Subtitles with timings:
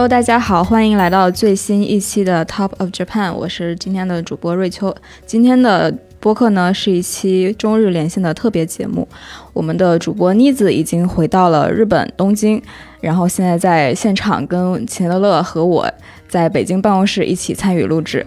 [0.00, 4.96] Hello，大家好，欢迎来到最新一期的 Top of Japan，我是今天的主播瑞秋。
[5.26, 9.06] 今天的播客呢是一期中日连线的特别节目，
[9.52, 12.62] 我们的主播妮子已经回到了日本东京，
[13.02, 15.86] 然后现在在现场跟钱乐乐和我
[16.26, 18.24] 在北京办公室一起参与录制。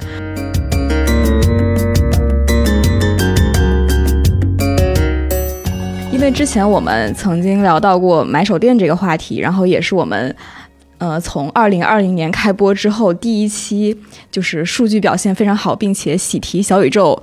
[6.11, 10.33] 因为之前我们曾经聊到过买手店这个话题，然后也是我们，
[11.03, 13.93] 呃，从二零二零年开播之后第一期，
[14.31, 17.21] 就是数据表现非常好，并且喜提小宇宙。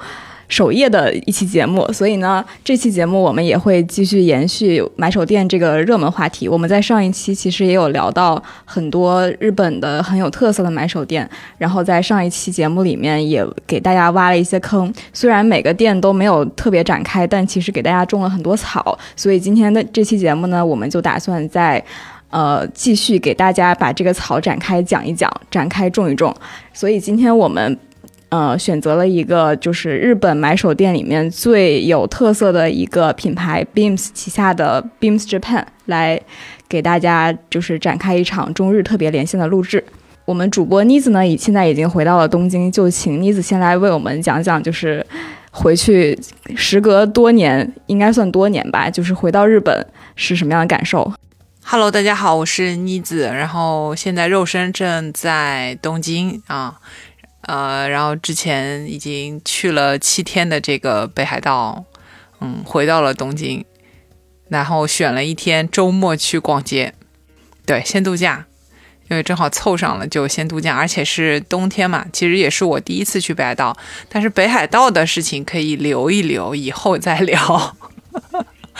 [0.51, 6.48] 首页的一期节目，所以呢，这期节目我们也会继续延续买手店这个热门话题。
[6.48, 14.92] 我们在上一期其实也有聊到很多日本的很有特色的买手店，然后在上一期节目里面也给大家挖了一些坑。
[15.12, 18.98] 虽然每个店都没有特别展开，但其实给大家种了很多草。
[19.15, 21.83] 所以今天的这期节目呢，我们就打算在
[22.31, 26.34] 呃继续给大家把这个草展开讲一讲，展开种一种。
[26.72, 27.78] 所以今天我们。
[28.33, 36.20] 呃，选择了一个就是日本买手店里面最有特色的一个品牌 Beams 旗下的 Beams Japan 来
[36.69, 39.83] 给大家就是展开一场中日特别连线的录制。
[40.27, 45.05] 我们主播妮子呢，已现在已经回到了东京，就请妮子先来为我们讲讲，就是
[45.50, 46.17] 回去
[46.55, 49.84] 时隔多年，应该算多年吧，就是回到日本
[50.15, 51.12] 是什么样的感受
[51.62, 56.80] ？Hello，大家好，我是妮子，然后现在肉身正在东京啊。
[57.42, 61.84] 呃，然后之前已经去了七天的这个北海道，
[62.41, 63.64] 嗯，回到了东京，
[64.48, 66.94] 然后选了一天周末去逛街，
[67.64, 68.47] 对，先度假，
[69.08, 73.77] 因为正好凑上了，就先度假，而且是冬天嘛，其实也是我第一次去北海道，
[74.09, 77.77] 但是北海道的事情可以留一留，以后再聊。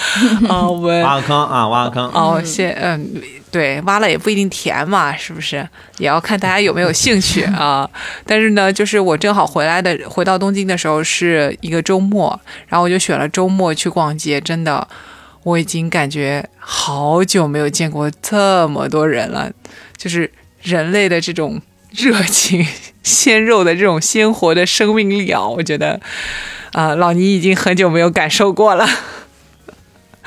[0.48, 2.08] 啊，挖个坑啊，挖个坑。
[2.10, 3.22] 哦，先嗯。
[3.52, 5.68] 对，挖了也不一定填嘛，是不是？
[5.98, 7.90] 也要看大家有没有兴趣 啊。
[8.24, 14.40] 但是呢，就是我正好回来的，回到东京的时候是一个周末，然后我就选了周末去逛街。
[14.40, 14.86] 真的，
[15.42, 19.50] 我已经感觉好久没有见过这么多人了，
[19.96, 20.30] 就是
[20.62, 22.64] 人类的这种热情、
[23.02, 25.44] 鲜肉的这种鲜活的生命力啊！
[25.44, 26.00] 我觉得，
[26.70, 28.88] 啊，老倪已经很久没有感受过了。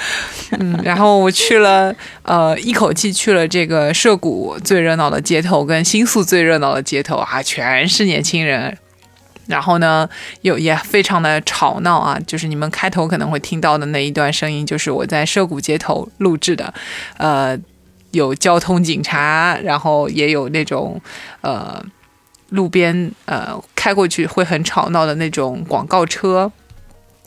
[0.59, 1.93] 嗯，然后我去了，
[2.23, 8.77] 呃，一口气去了这个涉谷最热闹的街头，跟新宿最热闹的街头啊，全是年轻人。
[9.45, 10.07] 然后呢，
[10.41, 16.73] 有也非常的吵闹啊，就是你们开头可能会听到的那一段声音，就是我在涉谷街头录制的。
[17.17, 17.57] 呃，
[18.11, 21.01] 有交通警察，然后也有那种
[21.41, 21.83] 呃
[22.49, 26.49] 路边呃开过去会很吵闹的那种广告车。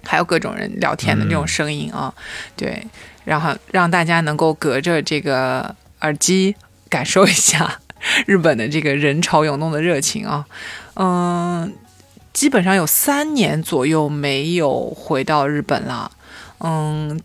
[0.07, 2.15] 还有各种人聊天的那种声音啊，
[2.57, 2.87] 对，
[3.25, 6.55] 然后让大家能够隔着这个耳机
[6.89, 7.81] 感受一下
[8.27, 10.47] 日本的这个人潮涌动的热情啊，
[10.95, 11.75] 嗯，
[12.33, 16.11] 基本上有三年左右没有回到日本了，
[16.61, 17.21] 嗯，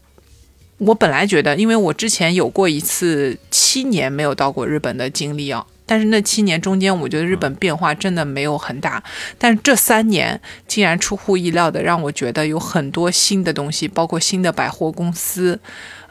[0.80, 5.66] 我本来觉得，因为我之前有过一次七年没有到过日本的经历啊。
[5.92, 9.04] 但是那七年中间，我觉得日本变化真的没有很大。
[9.38, 15.60] 但是这三年竟然出乎意料的让我觉得有很多新的东西，包括新的百货公司，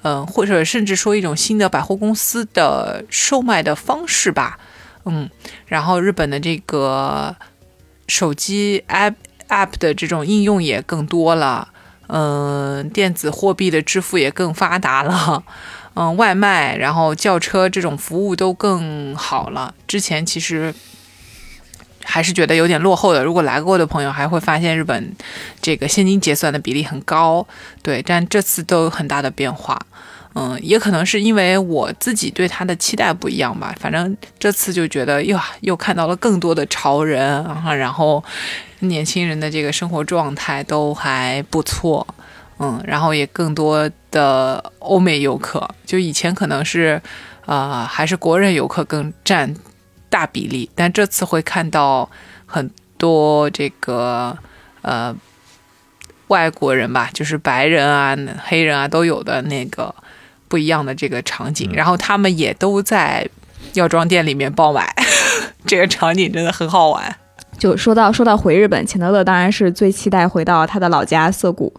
[0.03, 4.59] 嗯，或者甚至说一种新的百货公司的售卖的方式吧，
[5.07, 5.31] 嗯。
[5.65, 7.35] 然后日本的这个
[8.07, 9.15] 手机 app
[9.49, 11.69] app 的这种应用也更多了，
[12.09, 15.43] 嗯，电子货币的支付也更发达了。
[15.95, 19.75] 嗯，外卖，然后叫车这种服务都更好了。
[19.87, 20.73] 之前其实
[22.05, 23.23] 还是觉得有点落后的。
[23.25, 25.15] 如果来过的朋友还会发现日本
[25.61, 27.47] 这个现金结算的比例很高，
[27.83, 28.01] 对。
[28.03, 29.79] 但这次都有很大的变化。
[30.35, 33.75] 嗯，也可能是因为我自己对他的期待不一样吧。
[33.81, 38.23] 反正这次就觉得，哟，又看到了更多的潮人啊，然后
[38.79, 42.07] 年轻人的这个生活状态都还不错。
[42.63, 47.01] 嗯，然后也更多的欧美游客，就以前可能是，
[47.47, 49.55] 呃，还是国人游客更占
[50.11, 52.11] 大比例，但这次会看到
[52.45, 54.37] 很多这个
[54.83, 55.17] 呃
[56.27, 58.15] 外国人吧，就是白人啊、
[58.45, 59.95] 黑人啊都有的那个
[60.47, 63.27] 不一样的这个场景，然后他们也都在
[63.73, 64.95] 药妆店里面爆买，
[65.67, 67.17] 这个场景真的很好玩。
[67.61, 71.71] 就说到说到回日本，钱德勒当然是最期待回到他的老家涩谷。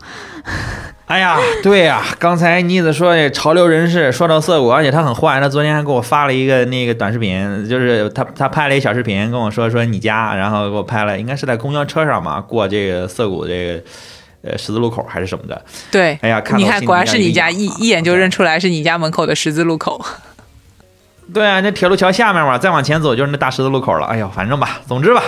[1.07, 13.83] 哎呀，对呀，刚才妮子说潮流人士说到涩谷，而且他很坏，他昨天还给我发了一个那个短视频，就是他他拍了一小视频跟我说说你家，然后给我拍了，应该是在公交车上嘛，过这个涩谷这个
[14.43, 15.59] 呃十字路口还是什么的。
[15.91, 19.99] 对，哎呀，你看果然是你家，一一眼就认出来是你家门口的十字路口。
[21.33, 24.05] 对啊，那铁路桥下面嘛，再往前走就是那大十字路口了。
[24.07, 25.21] 哎呦，反正吧，总之吧，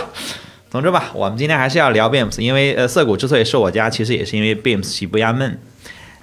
[0.69, 5.59] 总之吧，我们今天还是要聊 Beams，因为呃，涩谷之所以是我家，其实也是因为 Beams 西不亚门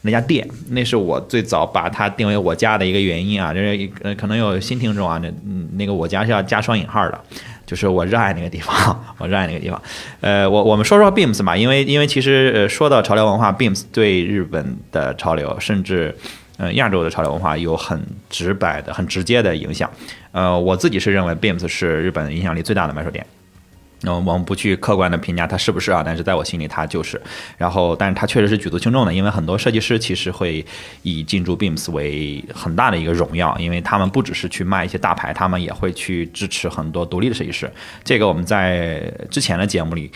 [0.03, 3.55] 那家店，那是我最早把它定为我家的一个原因啊。
[3.55, 5.31] 就是呃，可能有新听众啊，那
[5.77, 7.21] 那个我家是要加双引号的，
[7.67, 9.81] 就是我热爱那个地方，我热爱那个地方。
[10.21, 16.17] 呃，我我们说说 Beams 嘛，因为因为其实呃说到潮流文化，Beams 对日本的潮流，甚至
[16.61, 17.99] 呃亚洲的潮流文化有很
[18.29, 19.91] 直白的、很直接的影响。
[20.31, 23.25] 呃，我自己是认为 Beams 是日本影响力最大的买手店。
[24.03, 27.21] 那我们不去客观的评价它是不是啊，但是在我心里它就是。
[27.59, 30.65] 然后，但是它确实是举足轻重的，因为很多设计师其实会
[31.03, 37.71] 以进驻 Beams 为很大的一个荣耀，因为他们不只是去卖一些大牌，他们也会去支持很多独立的设计师。
[38.05, 40.11] 这个我们在之前的节目里。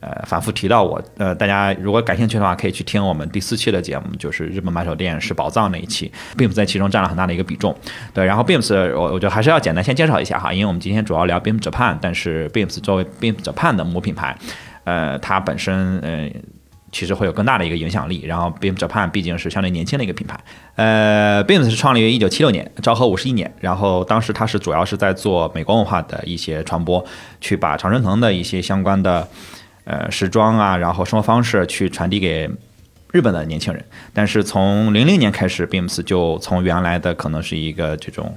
[0.00, 7.76] 呃，反复提到我，呃，大家如果感兴趣的话，可以去听我们第四期的节目，就是日本买手店是宝藏那一期，Beams 在其中占了很大的一个比重。
[8.14, 14.38] 对，然后 Beams 我我觉得还是要简单先介绍一下哈，因为我们今天主要聊 Beams Japan，但是 Beams 作为 Beams Japan 的母品牌，
[14.84, 16.30] 呃，它本身呃
[16.92, 18.22] 其实会有更大的一个影响力。
[18.24, 20.38] 然后 Beams Japan 毕竟是相对年轻的一个品牌，
[20.76, 27.04] 呃，Beams 是创立于一九七六年，昭和五十一年，然后当时它是主要是在做美国文化的一些传播，
[27.40, 29.26] 去把常春藤的一些相关的。
[29.90, 32.46] 呃，时装啊，然后生活方式去传递给
[33.10, 33.82] 日本的年轻人。
[34.12, 38.36] 但是从零零年开始，Beams 就从原来的可能是一个这种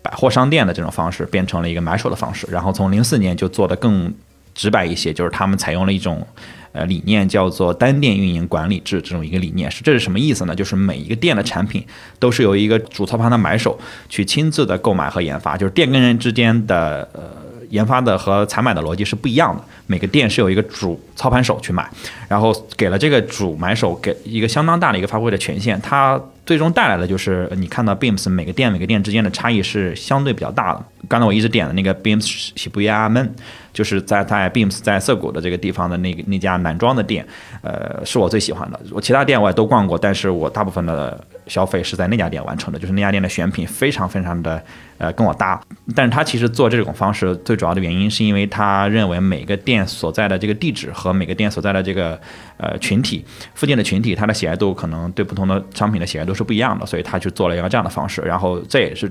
[0.00, 2.46] 百货商店的这种方式，变成了一个买手的方式。
[2.50, 4.10] 然后从零四年就做的更
[4.54, 6.26] 直白一些，就是他们采用了一种
[6.72, 9.70] 呃理念，叫做单店运营管理制这种一个理念。
[9.70, 10.56] 是这是什么意思呢？
[10.56, 11.84] 就是每一个店的产品
[12.18, 13.78] 都是由一个主操盘的买手
[14.08, 17.39] 去亲自的购买和研发，就是店跟人之间的呃。
[17.70, 21.88] 研发的和采买的逻辑是不一样的，每个店是有一个主操盘手去买，
[22.28, 30.84] 然后给了这个主买手给一个相当大的一个发挥的权限，它最终带来的就是你看到 Beams 每个店每个店之间的差异是相对比较大的。
[31.08, 33.34] 刚才我一直点的那个 Beams 西布亚门，
[33.72, 37.26] 就是在在 Beams 在涩谷的这个地方的那个那家男装的店，
[37.62, 38.80] 呃，是我最喜欢的。
[38.90, 44.62] 我其他店我也都逛过，但是我大部分的消费是在那家店完成的，就是那家店的选品非常非常的
[44.98, 45.60] 呃跟我搭。
[45.94, 52.18] 但是他其实做这种方式最主要的原因是因为他认为每个店所在的这个地址和每个店所在的这个
[52.56, 53.24] 呃群体
[53.54, 59.10] 附近的群体，它的喜爱度可能对不同的商品的喜爱度是不一样的，所以他去做了一个这样的方式，然后这也是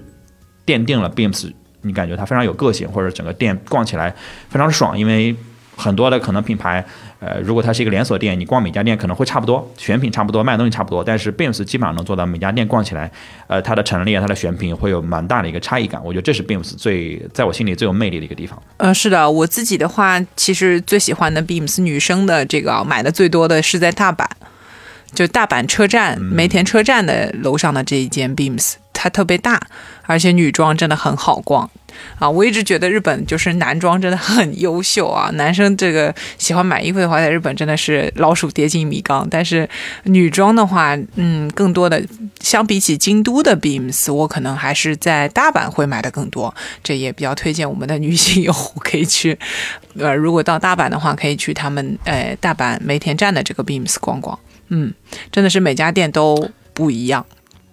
[0.66, 1.52] 奠定了 Beams。
[1.82, 4.14] 你感觉它非常有个性，或者整个店逛起来
[4.50, 5.34] 非常爽，因为
[5.78, 6.86] 很多的可能品牌，
[7.20, 13.12] 呃，如果它是一个连锁店，你逛每家店可能会差不多，选品差不多，卖的东西差不多，但是 Beams 基本上能做到每家店逛起来，
[13.48, 16.02] 呃，它的陈列、它的选品会有蛮大的一个差异感。
[16.04, 18.62] 我觉得这是 Beams 最在我心里最有魅力的一个地方。
[18.78, 24.26] 呃，是的，我自己的话，其实最喜欢的 Beams 女生的这个买的最多的是在大阪，
[25.14, 28.76] 就大阪车站梅田车站的楼上的这一间 Beams。
[28.94, 29.62] 它特别大，
[30.04, 31.70] 而且女装真的很好逛
[32.18, 32.30] 啊！
[32.30, 35.30] 我一直觉得日本就是男装真的很优秀啊。
[35.34, 39.28] 男生这个喜欢买衣服的话，在日本真的是老鼠跌进米缸。
[39.30, 39.68] 但是
[40.04, 42.04] 女装的话，嗯，更多的
[42.42, 46.54] 相比起京都的 Beams，我可能还是在大阪会买的更多。
[46.84, 49.38] 这也比较推荐我们的女性用户可以去，
[49.98, 54.38] 呃，如果到大阪的话，可以去他们呃大阪梅田站的这个 Beams 逛逛。
[54.70, 54.94] 嗯，
[55.32, 57.26] 真的是每家店都不一样。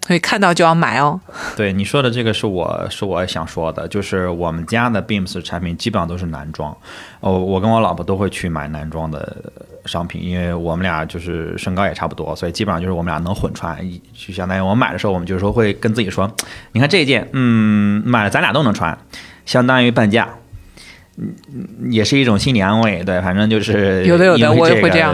[0.06, 1.20] 所以看到就要买哦。
[1.56, 6.76] 对你说的这个是我是我想说的，就是我们家的 Beams 产品基本上都是男装，
[7.18, 9.36] 哦，我跟我老婆都会去买男装的
[9.84, 13.76] 商品，因为我们俩就是身高也差不多，所以基本上就是我们俩能混穿，
[14.14, 16.32] 就相当于我们买的时候，我们就是说会跟自己说，
[16.70, 18.96] 你看这一件，嗯，买了咱俩都能穿，
[19.44, 20.28] 相当于半价，
[21.16, 21.34] 嗯，
[21.90, 25.12] 也是一种心理安慰，对，反正就是有的有的，我也会这样，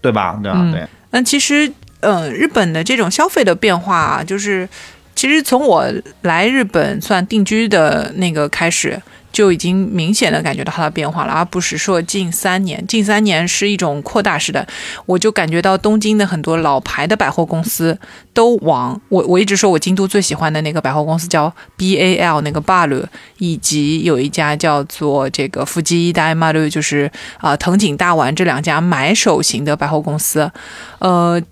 [0.00, 0.36] 对吧？
[0.42, 0.68] 对吧？
[0.72, 0.84] 对。
[1.10, 1.72] 那其实。
[2.00, 4.68] 嗯，日本的这种消费的变化，就是
[5.14, 5.84] 其实从我
[6.22, 9.00] 来日本算定居的那个开始，
[9.32, 12.86] 就已经明显的感觉到它的变化了，而不是说近三年。
[12.86, 14.66] 近三年是一种扩大式的，
[15.06, 17.98] 我就感觉到东京的很多老牌的百货公司
[18.34, 23.04] 都往我我一直说我京都最喜欢的那个百货公司叫 B A L 那个 BAL，
[23.38, 30.52] 以及有一家叫做这个富基大马路，就是啊藤井大丸这两家买手型的百货公司，
[30.98, 31.42] 呃。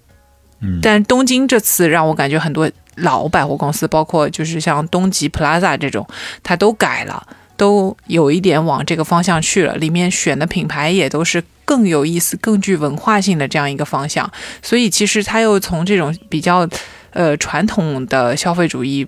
[0.82, 6.06] 但东京这次让我感觉很多老百货公司，包括就是像东极 Plaza 这种，
[6.42, 9.76] 它都改了，都有一点往这个方向去了。
[9.76, 14.30] 里面选的品牌也都是更有意思、更具文化性的这样一个方向。
[14.62, 16.68] 所以其实它又从这种比较
[17.10, 19.06] 呃传统的消费主义，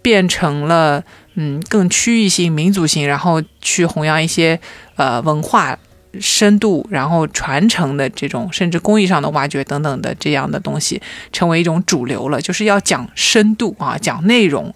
[0.00, 1.02] 变成了
[1.34, 4.58] 嗯更区域性、民族性，然后去弘扬一些
[4.96, 5.78] 呃文化。
[6.20, 11.00] 深度，然后传承的这种，甚至工艺上的挖掘等等的这样的东西，
[11.32, 12.40] 成为一种主流了。
[12.40, 14.74] 就是要讲深度啊，讲内容，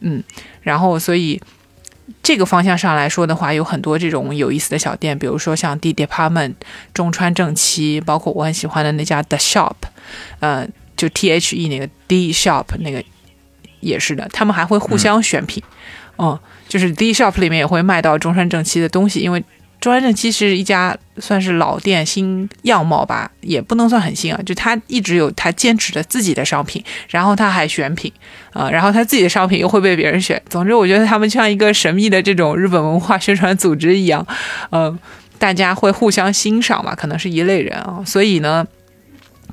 [0.00, 0.22] 嗯。
[0.62, 1.40] 然后所以
[2.22, 6.54] 这个方向上来说的话，有很多这种有意思的小店，比如说像 D Department、
[6.92, 9.72] 中川正七，包括我很喜欢的那家 The Shop，
[10.40, 13.02] 呃，就 T H E 那个 D Shop 那个
[13.80, 15.62] 也是的，他们还会互相选品，
[16.18, 19.42] 嗯，就是 D Shop 里面也会卖到中川正七的东西，因为
[19.80, 28.12] 中川正七是一家算是老店新样貌吧，也不能算很新啊，就他一直有他坚持的自己的商品，然后他还选品，
[28.52, 34.26] 啊、然后他自己的商品又会被别人选，总之我觉得他们像一个神秘的这种日本文化宣传组织一样，
[34.70, 34.98] 呃，
[35.38, 38.66] 大家会互相欣赏吧，可能是一类人啊，所以呢。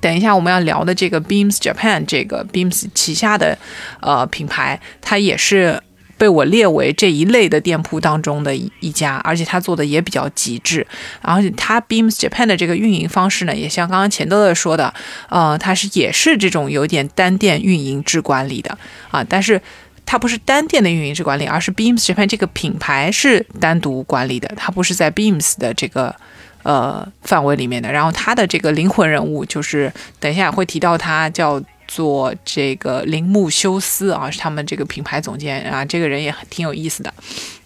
[0.02, 3.58] 等一下，我们要聊的这个 Beams Japan 这个 Beams 旗下的
[4.02, 5.82] 呃品牌，它也是
[6.18, 10.86] 被我列为这一类的店铺当中的一一家，而且它做的也比较极致。
[11.22, 14.94] 而且它 Beams Japan 的这个运营方式呢，也像刚刚钱德勒说的，
[15.30, 18.78] 呃，它是也是这种有点单店运营制管理的
[19.12, 19.62] 啊，但是。
[20.08, 26.16] 它不是单店的运营制管理，而是 Beams Japan 这个品牌是单独管理的，它不是在 Beams 的这个
[26.62, 27.92] 呃范围里面的。
[27.92, 31.60] 然后它的这个灵魂人物就是等一下会提到他叫
[31.96, 37.14] 做这个铃木修斯啊，是他们这个品牌总监啊，这个人也很挺有意思的。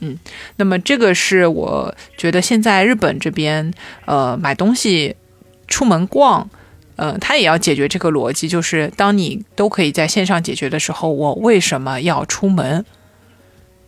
[0.01, 0.15] 嗯，
[0.57, 3.73] 那么这个是我觉得现在日本这边
[4.05, 5.15] 呃买东西
[5.67, 6.47] 出门逛。
[7.01, 12.85] 呃，他也要解决这个逻辑，就是当你都可以在线上解决的时候，我为什么要出门？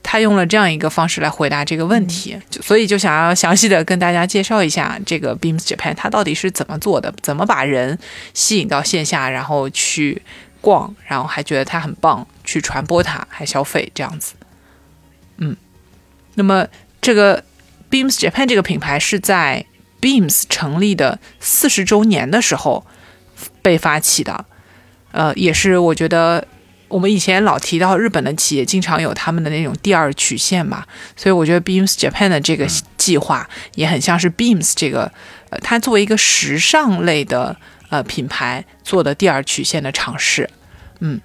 [0.03, 7.97] 他用了这样一个方式来回答这个问题，就所以就想要详细的跟大家介绍一下这个 Beams Japan 它到底是怎么做的，怎么把人
[8.33, 10.21] 吸引到线下，然后去
[10.59, 14.33] 逛，然后还觉得它很棒，去传播它，还消费这样子。
[15.37, 15.55] 嗯，
[16.35, 16.67] 那么
[16.99, 17.43] 这个
[17.89, 19.65] Beams Japan 这个品牌是在
[20.01, 22.85] Beams 成立的四十周年的时候
[23.61, 24.45] 被发起的，
[25.11, 26.47] 呃，也是我觉得
[26.91, 30.83] 我们以前老提到日本的企业经常有他们的那种第二曲线嘛，
[31.15, 32.67] 所以我觉得 Beams Japan 的这个
[32.97, 35.11] 计划也很像是 Beams 这个，
[35.49, 37.55] 呃，它作为一个时尚类的
[37.89, 40.49] 呃品牌做的第二曲线的尝试，
[40.99, 41.19] 嗯。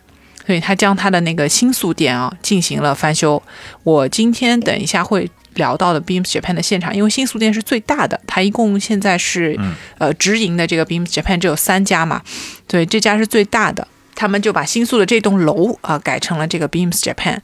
[0.46, 3.42] 所以它将它的那个新宿店啊进行了翻修。
[3.82, 9.58] 我今天等一下会聊到的 Beams Japan 的现场，因为新宿店是最大的，它一共现在是、
[9.98, 12.22] 呃直营的这个 Beams Japan 只有三家嘛，
[12.68, 13.88] 对，这家是最大的。
[14.16, 17.38] 他们就把新宿的这栋楼啊、改成了这个 Beams Japan，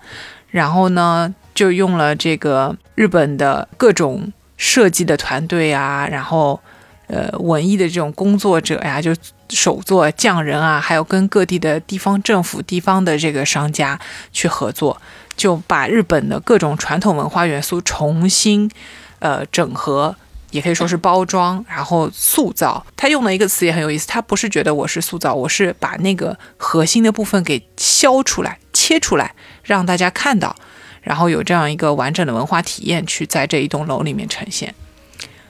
[0.50, 6.58] 然后呢就用了这个日本的各种设计的团队啊，然后
[7.06, 9.14] 呃文艺的这种工作者呀，就
[9.50, 14.00] 手作匠人啊，还有跟各地的地方政府、地方的这个商家
[14.32, 15.00] 去合作，
[15.36, 18.70] 就把日本的各种传统文化元素重新
[19.18, 20.16] 呃整合。
[20.52, 22.86] 也可以说是包装，然后塑造。
[22.96, 30.54] 他用了一个词也很有意思，他不是觉得我是塑造，我是把那个核心的部分给削出来、切出来，让大家看到，
[31.00, 34.74] 然后有这样一个完整的文化体验去在这一栋楼里面呈现。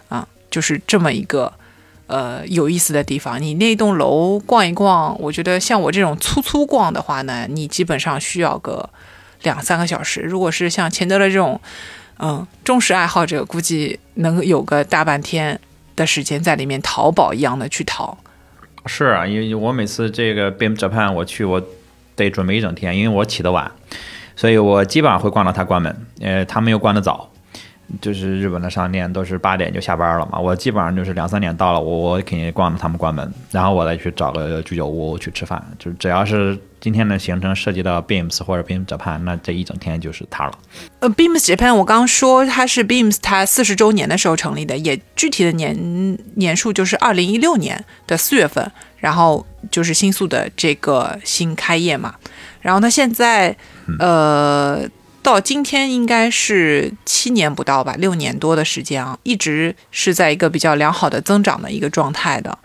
[0.09, 1.53] 啊，就是这么一个
[2.07, 3.43] 呃有意思的地方。
[3.43, 8.89] 你那栋楼逛一逛，我觉得像我这种粗粗逛的话呢，你基本上需要个
[9.43, 10.21] 两三个小时。
[10.21, 11.61] 如果是像钱德勒这种，
[12.19, 15.59] 嗯，忠实爱好者，估计能有个大半天
[15.97, 18.17] 的时间在里面淘宝一样的去淘。
[18.87, 21.61] 是啊，因为我每次这个 Beam Japan 我去，我
[22.15, 23.71] 得准备一整天，因为我起得晚，
[24.37, 26.07] 所以我基本上会逛到它关门。
[26.21, 27.31] 呃，他们又关得早，
[28.01, 35.63] 就是日本的商店都是八点就下班了嘛，我基本上就是两三点到了，我我肯定逛着他们关门，然后我再去找个居酒屋去吃饭。
[35.79, 40.53] 就是只要是今天的行程涉及到 Beams 或者 Beam Japan，那这一整天就是它了。
[41.01, 52.15] 呃，Beams Japan 我刚刚说它是 Beams 它四十周年的时候成立的，也具体的年年数就是二零一六年的四月份，然后就是新宿的这个新开业嘛，
[52.61, 53.55] 然后它现在
[53.99, 54.81] 呃
[55.23, 62.59] 到今天应该是七年不到吧，六年多的时间啊，一直是在一个比较良好的增长的一个状态的，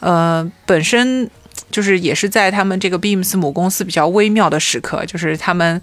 [0.00, 1.30] 呃，本身。
[1.70, 5.80] 就是也是在他们这个 Beams 母公司比较微妙的时刻，就是他们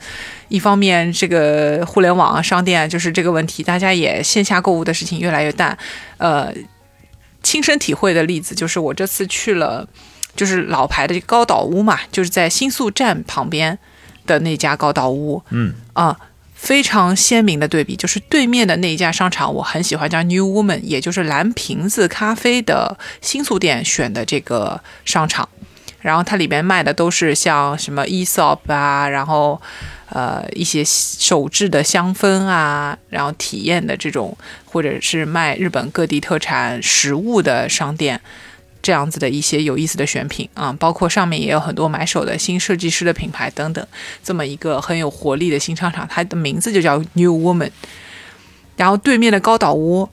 [0.48, 5.78] 一方面这个互联网啊、商店，就是这个问题，大家也线下购物的事情越来越淡。
[6.18, 6.54] 呃，
[7.44, 9.88] 亲身体会的例子就是我这次去了，
[10.36, 13.78] 就是老牌的高岛屋嘛，就是在新宿站旁边
[14.26, 16.18] 的那家高岛屋，嗯啊。
[16.54, 25.50] 非常鲜明的对比，就是对面的那一家商场，我很喜欢，叫 New Woman，也就是蓝瓶子咖啡的新宿店选的这个商场。
[26.02, 29.60] 然后它里面卖的都是像什么 Esop 啊，然后
[30.10, 38.22] 呃一些手制的香氛啊，然后体验的这种，或者是卖日本各地特产食物的商店。
[38.82, 43.86] 这样子的一些有意思的选品啊，包括上面也有很多买手的新设计师的品牌等等，
[44.24, 47.70] 这么一个很有活力的新商场，它的名字就叫 New Woman。
[48.78, 50.10] 然后对面的高岛屋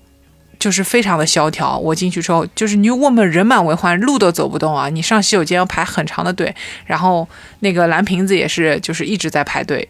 [0.58, 4.88] 就是非常的萧条，我进去之后就是 New Woman 人满为患，路都走不动啊！
[4.90, 7.26] 你上洗手间要排很长的队，然后
[7.60, 9.88] 那个蓝瓶子也是就是一直在排队，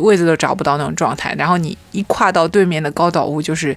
[0.00, 1.34] 位子都找不到那种状态。
[1.38, 3.74] 然后你一跨到对面的高岛屋，就是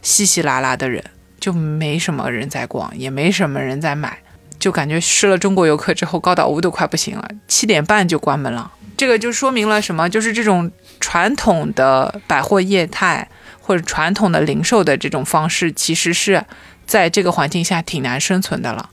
[0.00, 1.02] 稀稀拉拉的人。
[1.40, 4.18] 就没什么人在逛，也没什么人在买，
[4.58, 8.70] 就感觉失了中国游客之后，高岛屋都快不行了，七点半就关门了。
[8.96, 10.06] 这个就说明了什么？
[10.08, 10.70] 就是这种
[11.00, 13.26] 传统的百货业态
[13.62, 16.44] 或者传统的零售的这种方式，其实是
[16.84, 18.90] 在这个环境下挺难生存的了。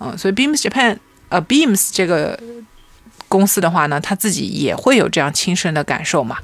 [0.00, 0.96] 嗯，所以 Beams Japan，
[1.28, 2.40] 呃，Beams 这个
[3.28, 6.38] 公司的话呢，他自己也会有这样亲身的感受嘛，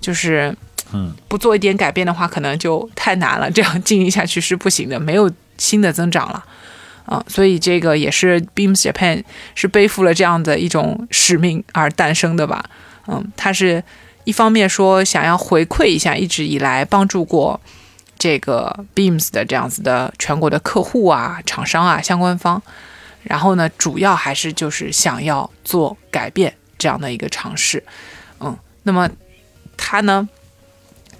[0.00, 0.56] 就是。
[0.92, 3.50] 嗯，不做一点改变的话，可能就太难了。
[3.50, 6.44] 这样经营下去是不行的，没有新的增长了，
[7.04, 9.24] 啊，所以这个也是 Beams Japan
[9.54, 12.64] 是背负了这样的一种使命而诞生的吧。
[13.08, 13.82] 嗯，他是
[14.24, 17.60] 一方面说想要回馈一下一直以来帮助过
[18.16, 22.62] 这个 Beams 的这样子的全国的客户啊、厂商啊、相关方，
[23.24, 27.82] 然后呢，主要还是就是想要做改变这样的一个尝试。
[28.40, 29.10] 嗯，那么
[29.76, 30.28] 他呢？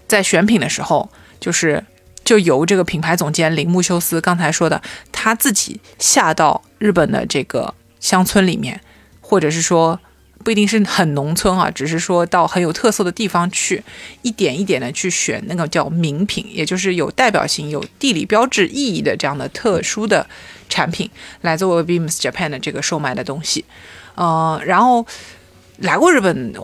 [0.08, 1.10] 在选品的时候，
[1.40, 1.84] 就是
[2.24, 4.80] 就由这个品牌总监铃木修斯刚才说的，
[5.12, 8.80] 他自己下到日本的这个乡村里面，
[9.20, 9.98] 或者是说
[10.44, 13.82] 不一定是很农村啊，只是说到很有特色的地方去，
[14.22, 20.26] 一点一点的去选那个叫名品，也就是有代表性、有地理标志意义的这样的特殊的
[20.68, 21.10] 产品，
[21.40, 23.64] 来作为 Beams Japan 的这个售卖的东西。
[24.14, 25.06] 呃，然后
[25.78, 26.54] 来过日本。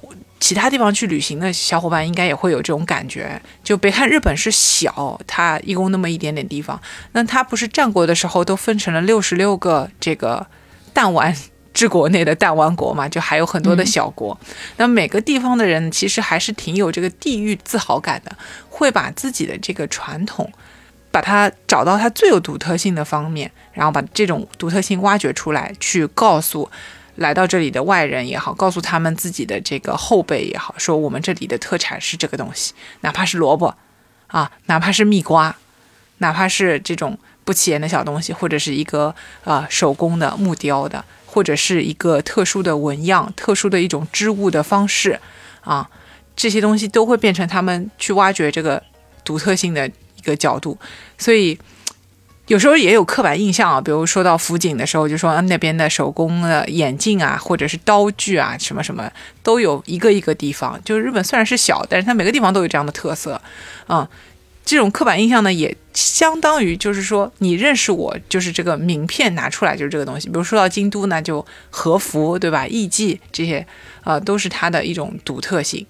[0.42, 10.44] 其他地方去旅行的小伙伴应该也会有这种感觉，就别看日本是小，它一共那么一点点地方，那它不是战国的时候都分成了六十六个这个
[10.92, 11.32] 弹丸
[11.72, 14.36] 治国内的弹丸国嘛，就还有很多的小国，
[14.78, 18.36] 那每个地方的人其实还是挺有这个地域自豪感的，
[18.68, 20.50] 会把自己的这个传统，
[21.12, 26.68] 把它找到它最有独特性的方面，然后把这种独特性挖掘出来，去告诉。
[27.22, 33.74] 来到这里的外人也好，告诉他们自己的这个后辈也好，说我们这里的特产是这个东西，哪怕是萝卜，
[34.26, 35.56] 啊，哪怕是蜜瓜，
[36.18, 45.18] 哪怕是这种不起眼的小东西，或者是一个呃手工的木雕的，或者是一个特殊的纹样、特殊的一种织物的方式，
[45.62, 45.88] 啊，
[46.36, 48.82] 这些东西都会变成他们去挖掘这个
[49.24, 50.76] 独特性的一个角度，
[51.16, 51.58] 所以。
[52.52, 59.10] 有时候也有刻板印象啊，比如说到福井的时候，就说那边的手工的眼镜啊，或者是刀具啊，什么什么
[59.42, 60.78] 都有一个一个地方。
[60.84, 63.40] 就是日本虽然是小，但是它每个地方都有这样的特色，
[63.88, 64.06] 嗯，
[64.66, 70.28] 这种刻板印象呢，也相当于就是说你认识我，就是这个名片拿出来就是这个东西。
[70.28, 73.66] 比如说到京都呢，就和服对吧，艺伎这些，
[74.04, 75.86] 呃，都是它的一种独特性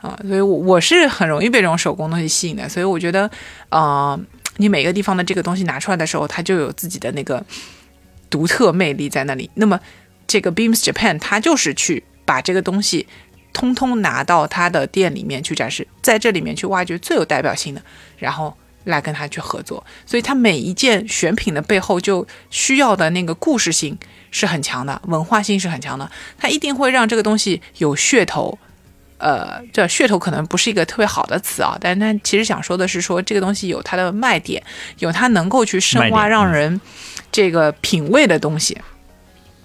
[0.00, 0.16] 啊。
[0.22, 2.68] 所以，我我是很容易被这种手工东西吸引的。
[2.68, 3.28] 所以我觉得，
[3.70, 4.16] 呃。
[4.56, 7.44] 你每个地方的这个东西拿出来的时候，它就有自己的那个
[8.30, 9.50] 独特魅力在那里。
[9.54, 9.78] 那么，
[10.26, 13.06] 这个 Beams Japan 它就是去把这个东西
[13.52, 17.82] 通通拿到他的店里面去展示，在这里面去挖掘最有代表性的，
[18.18, 19.84] 然后来跟他去合作。
[20.06, 23.98] 所以，他每一件选品的背后就需要的那个故事性
[24.30, 26.10] 是很强的，文化性是很强的。
[26.38, 28.58] 他一定会让这个东西有噱头。
[29.24, 34.62] 呃，这噱头可能不是一个特别好的词啊，但是他其实想说的是，说这个东西有它的卖点，
[34.98, 36.78] 有它能够去深挖让人
[37.32, 38.76] 这个品味的东西。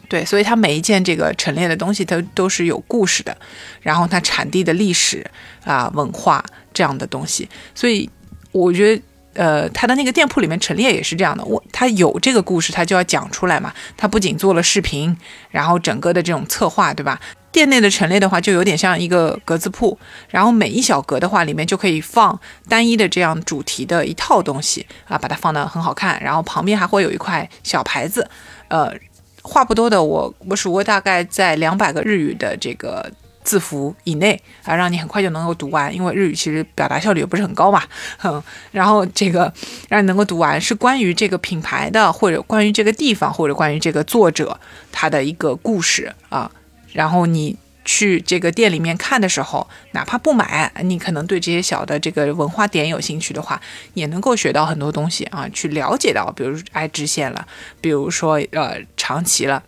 [0.08, 3.36] 对，所以它每一件这个陈列的东西，它都是有故事的，
[3.82, 5.30] 然后它产地的历史
[5.66, 6.42] 啊、文化
[6.74, 7.50] 这样的东西。
[7.76, 8.10] 所以
[8.54, 9.04] 我觉得，
[9.40, 13.74] 呃，他的那个店铺里面陈列也是这样的，我他有这个故事，他就要讲出来嘛。
[13.96, 15.16] 他不仅做了视频，
[15.50, 17.18] 然后整个的这种策划，对吧？
[17.50, 19.98] 店内的陈列的话，就有点像一个格子铺，
[20.28, 26.22] 然后每一小格的话，里面就可以放单一的这样主题的一套东西啊，把它放得很好看。
[26.22, 28.30] 然后旁边还会有一块小牌子，
[28.68, 28.94] 呃，
[29.42, 33.10] 话不多的，我我数过，大概在两百个日语的这个
[33.50, 35.92] 字符以内啊，让你很快就能够读完。
[35.92, 37.82] 因为日语其实表达效率也不是很高嘛，
[38.20, 38.44] 哼。
[38.72, 39.52] 然后这个
[39.88, 44.60] 让你能够读完，是关于这个品牌的，或者关于这个地方，或者关于这个作者
[44.92, 46.52] 他的一个故事啊。
[46.94, 53.60] 然后你去这个店里面看的时候，哪怕不买，你可能对这些小的这个文化点有兴趣的话，
[53.96, 57.48] 也能够学到很多东西啊，去了解到，比如爱知县了，
[57.82, 59.64] 比如说呃长崎了，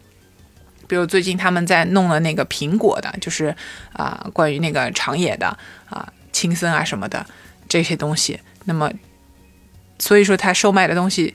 [0.92, 3.56] 比如最近他们在弄了那个苹果的，就是
[3.94, 5.48] 啊关于那个长野的
[5.90, 7.26] 啊青森啊什么的
[7.70, 8.92] 这些东西，那么
[9.98, 11.34] 所以说他售卖的东西。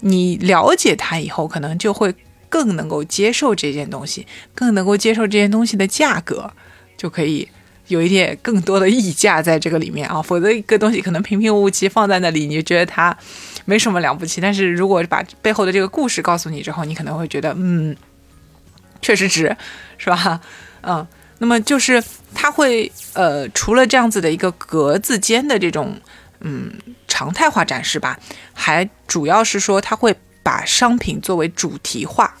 [0.00, 2.14] 你了解它以后，可能就会
[2.50, 6.52] 更能够接受这件东西，更能够接受这件东西的价格，
[6.98, 7.48] 就可以
[7.86, 10.20] 有一点更多的溢价在这个里面啊。
[10.20, 13.16] 否则一个东西可能平平无奇放在那里，你就觉得它
[13.64, 14.38] 没什么了不起。
[14.38, 17.96] 但是如果把背后的这个故事告诉你之后，你可能会觉得，嗯，
[19.06, 19.56] 确实值，
[19.98, 20.40] 是吧？
[20.82, 21.06] 嗯，
[21.38, 22.02] 那么就是
[22.34, 26.00] 它会呃，除了这样子的一个格子间的这种。
[26.40, 26.70] 嗯，
[27.08, 28.18] 常态化展示吧，
[28.52, 32.34] 还主要是说它会把商品作为主题化。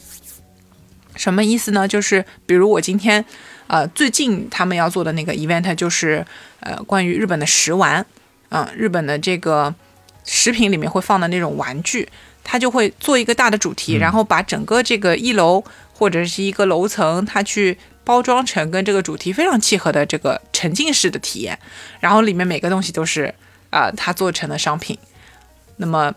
[1.14, 1.88] 什么意思呢？
[1.88, 3.24] 就是比如我今天，
[3.68, 6.24] 呃，最近他们要做的那个 event 就是
[6.60, 8.04] 呃，关于日本的食玩，
[8.50, 9.74] 嗯，日本的这个
[10.24, 12.06] 食品里面会放的那种玩具，
[12.44, 15.64] 它就会做一个大的主题，然后把整个这个一楼
[15.96, 21.58] 或者是一个楼层，它去包装成跟这个主题非常契合的这个沉浸式的体验，
[22.00, 23.34] 然后里面每个东西都是。
[23.68, 24.96] 啊，它做成的商品，
[25.76, 26.14] 那么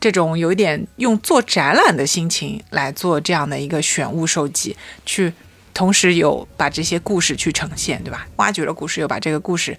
[0.00, 5.32] 这种有一点用做展览的心情来做这样的一个选物收集，去
[5.74, 8.26] 同时有把这些故事去呈现，对吧？
[8.36, 9.78] 挖掘了故事，又把这个故事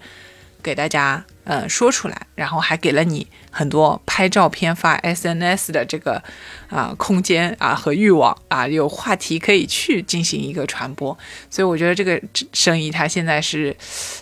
[0.62, 6.22] 给大家嗯说出来，然后还给了你很多拍照片发 SNS 的这个
[6.68, 11.18] 啊空间啊和欲望啊，有话题可以去进行一个传播，
[11.50, 13.76] 所以我觉得这个生意它现在是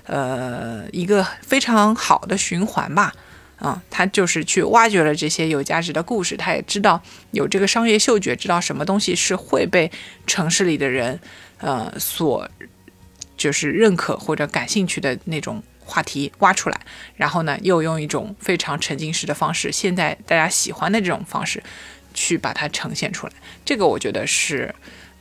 [0.07, 3.13] 呃一个非常好的循环吧，
[3.59, 6.99] 啊，他就是去挖掘了这些有价值的故事，他也知道
[7.33, 9.93] 有这个商业嗅觉，知道什么东西是会被
[10.27, 11.21] 城市里的人
[11.59, 12.49] 呃所
[13.37, 15.63] 就是认可或者感兴趣的那种。
[15.89, 16.79] 话题挖出来，
[17.17, 21.63] 然后呢，又用一种非常沉浸式的方式，现在大家喜欢的这种方式，
[22.13, 23.33] 去把它呈现出来。
[23.65, 24.75] 这个我觉得是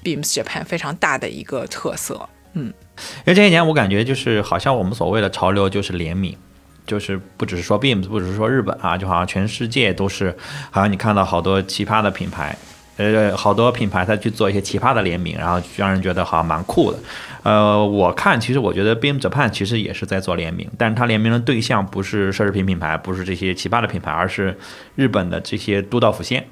[0.03, 2.27] Beams Japan 非常大的一个特色。
[2.53, 6.37] 嗯，因为这些年我感觉就是好像我们所谓的潮流就是联名，
[6.85, 10.37] 就是不只是说 Beams，不只是说日本啊，就好像全世界都是，
[10.69, 12.57] 好像你看到好多奇葩的品牌。
[12.97, 16.97] 呃，好多品牌它去做一些奇葩的联名，然后让人觉得好像蛮酷的。
[17.43, 24.57] 呃，我看其实我觉得 Beam Japan 其实也是在做联名，但是它联名的对象不是奢侈品品牌，不是这些奇葩的品牌，而是
[24.95, 26.47] 日本的这些都道府县。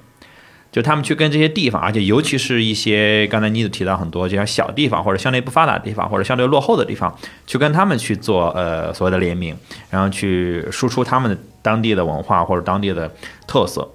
[0.72, 9.56] 就他们去跟这些地方，而且尤其是一些刚才妮子提到很多就像小地方或者相对不发达的地方或者相对落后的地方，去跟他们去做呃所谓的联名，
[9.90, 13.10] 然后去输出他们的当地的文化或者当地的
[13.48, 13.90] 特色。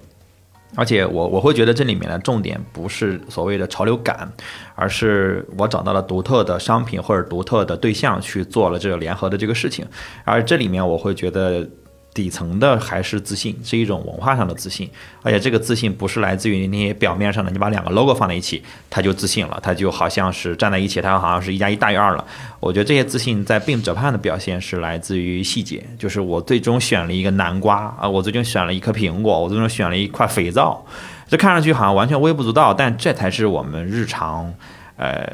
[0.75, 4.31] 而且我我会觉得这里面的重点不是所谓的潮流感，
[4.75, 9.85] 而是我找到了独特的商品或者独特的对象去做了这个联合的这个事情，
[10.23, 11.67] 而这里面我会觉得。
[12.13, 14.89] 底层的还是自信，是一种文化上的自信，
[15.21, 22.25] 而且这个自信不是来自于那些表面上的，你把两个 logo 放在一起，他就自信了，他就好像是站在一起，他好像是一加一大于二了。
[22.59, 30.85] 我觉得这些自信在并者判的表现是来自于细节，就是我最终选了一个南瓜啊，我最终选了一颗苹果，我最终选了一块肥皂，
[31.29, 34.53] 这看上去好像完全微不足道，但这才是我们日常，
[34.97, 35.25] 呃，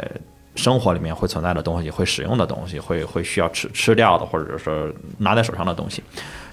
[0.56, 4.88] 生活里面会存在的东西，会使用的东西，会会需要吃吃掉的，或者说
[5.18, 6.04] 拿在手上的东西。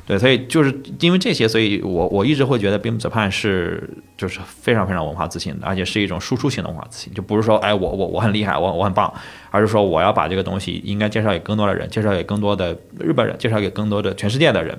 [0.06, 3.88] 对，所以就是因为这些，所以我我一直会觉得 Beam Japan 是
[4.18, 9.10] 就是非常非常文化自信的，而且是一种输出型的文化自信，就不是说哎我我我很厉害，我我很棒，
[9.50, 14.78] 而是说我要把这个东西应该介绍给更多的人，介绍给更多的日本人，介绍给更多的全世界的人。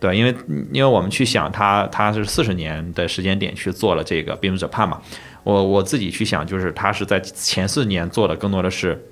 [0.00, 0.34] 对，因为
[0.72, 5.00] 因为我们去想他他是四十年的时间点去做了这个 Beam Japan 嘛，
[5.42, 9.02] 我我自己去想，就是他是在前四年做的更多的是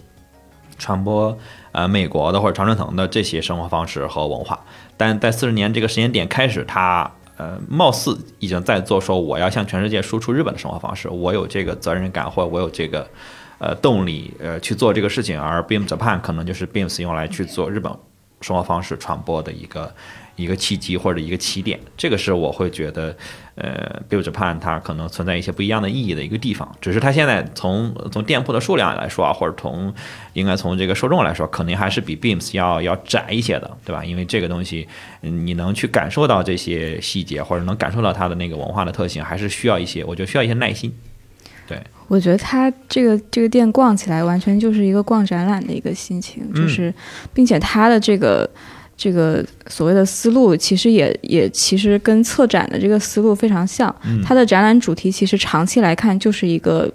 [0.78, 1.36] 传播
[1.72, 4.58] 呃美国的或者常春藤的这些生活方式和文化。
[4.96, 13.08] 但在四十年这个时间点开始，他呃，貌似已经在做说我要向全世界输出日本的生活方式，我有这个责任感，或者我有这个
[13.58, 15.40] 呃动力呃去做这个事情。
[15.40, 17.92] 而 Beam Japan 可能就是 Beams 用来去做日本
[18.40, 19.92] 生活方式传播的一个。
[20.34, 23.14] 一个契机或者一个起点，这个是我会觉得，
[23.54, 26.74] 呃，Bill Japan 它可能存在一些不一样的意义的一个地方。
[26.80, 29.92] 只是它现在从从店铺的数量来说啊，或者从
[30.32, 34.02] 应该从这个受众来说，肯定还是比 Beams 要要窄一些的，对吧？
[34.02, 34.88] 因为这个东西，
[35.20, 40.90] 你能去感受到这些细节，或者能感受到它的那个文化的特性，还是需要一些，我觉得需要一些耐心。
[41.68, 46.92] 对，我觉得它这个这个店逛起来完全就是一个逛展览的一个心情，就是，
[47.34, 48.48] 并且它的这个。
[48.96, 53.92] 这个所谓的思路，其实也也其实跟策展的这个思路非常像。
[54.24, 56.88] 它的展览主题其实长期来看就是一个，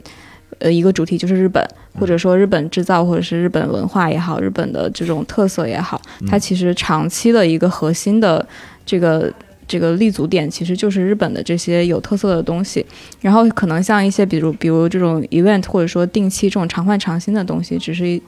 [0.60, 1.68] 呃，一个主题就是日本，
[2.00, 8.48] 或者说日本制造，或者是日本文化也好，日本的这种特色也好，它其实长期的一个核心的
[8.86, 9.34] 这个
[9.68, 12.86] 这个立足点，其实就是日本的这些有特色的东西。
[13.20, 18.22] 然后可能像一些比如比如这种 event，或者说定期这种常换常新的东西，只是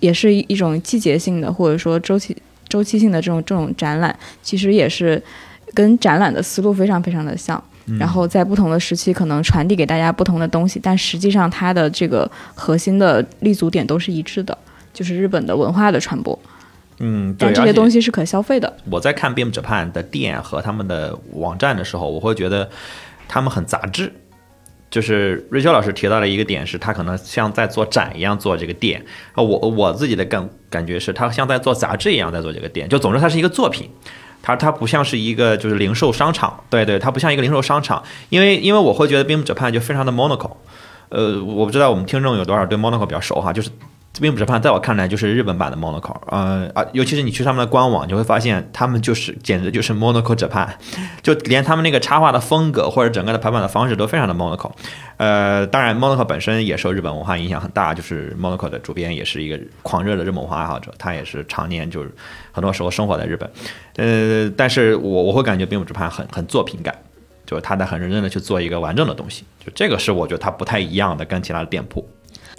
[0.00, 2.34] 也是一种季节性的，或者说周期。
[2.76, 5.22] 周期性的这种这种展览，其实也是
[5.72, 7.62] 跟展览的思路非常非常的像。
[7.98, 14.58] 然后在不同的时期可能传递给大家不同的东西，但实际上它的这个核心的立足点都是一致的，
[14.92, 16.38] 就是日本的文化的传播。
[16.98, 18.70] 嗯，对，但这些东西是可消费的。
[18.90, 22.68] 我在看 Beam Japan 的店和他们的网站的时候，我会觉得
[23.26, 24.12] 他们很杂志。
[24.88, 29.04] 就是瑞秋老师提到了一个点，是他可能像在做展一样做这个店。
[29.32, 32.86] 啊，我我自己的感感觉是，他像在做杂志一样在做这个店。
[32.88, 33.88] 就总之，它是一个作品，
[34.42, 36.60] 它它不像是一个就是零售商场。
[36.68, 40.50] 对对，它不像一个零售商场，因为因为我会觉得 Beam Japan 就非常的 monoco，。
[41.08, 43.70] 呃，我不知道我们听众有多少对 monoco 比较熟哈，就是。
[44.20, 50.68] 并不是判，在我看来就是日本版的 Monaco，呃啊，尤其是你去他们的官网，你会发现他们就是简直就是 Monaco Japan，
[51.22, 54.70] 就连他们那个插画的风格或者整个的排版的方式都非常的 Monaco。
[55.18, 62.10] 呃，当然 Monaco 本身也受日本文化影响很大，就是 Monaco 的主编也是一个狂热的日本文化爱好者，他也是常年就是
[62.52, 63.50] 很多时候生活在日本。
[63.96, 66.94] 呃，但是我我会感觉并不是判很很作品感，
[67.46, 72.06] 就是他在很认真的去做一个完整的东西，就这个是我觉得他不太一样的，跟其他的店铺。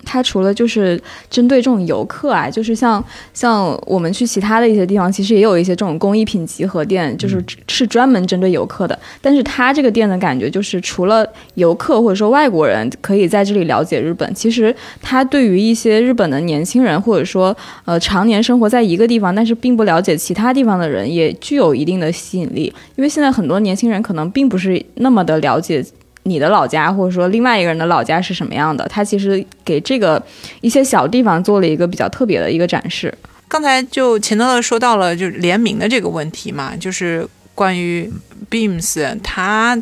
[0.05, 8.97] 它除了就是针对这种游客啊，就是像像我们去其他的一些地方，其实也有一些这种工艺品集合店，就是是专门针对游客的。
[9.21, 17.55] 但是它这个店的感觉就是，除了游客或者说外国人可以在这里了解日本，其实它对于一些日本的年轻人，或者说
[17.85, 22.73] 呃常年生活在一个地方，但是并不了解其他地方的人，也具有一定的吸引力。
[22.95, 25.83] 因为现在很多年轻人可能并不是那么的了解。
[26.27, 28.87] 你的老家，或者说另外一个人的老家是什么样的？
[28.87, 30.21] 他其实给这个
[30.61, 33.11] 一些小地方做了一个比较特别的一个展示。
[33.47, 38.11] 刚才就钱德勒说到了，就是联名的这个问题嘛，就是关于
[38.51, 39.81] Beams 他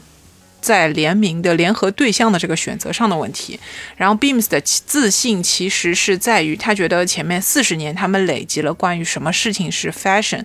[0.61, 3.59] 在联名的联合对象的这个选择上的问题。
[3.97, 10.43] 然后 Beams 的自信其实是在于他觉得前面四十年他们累积了关于什么事情是 fashion，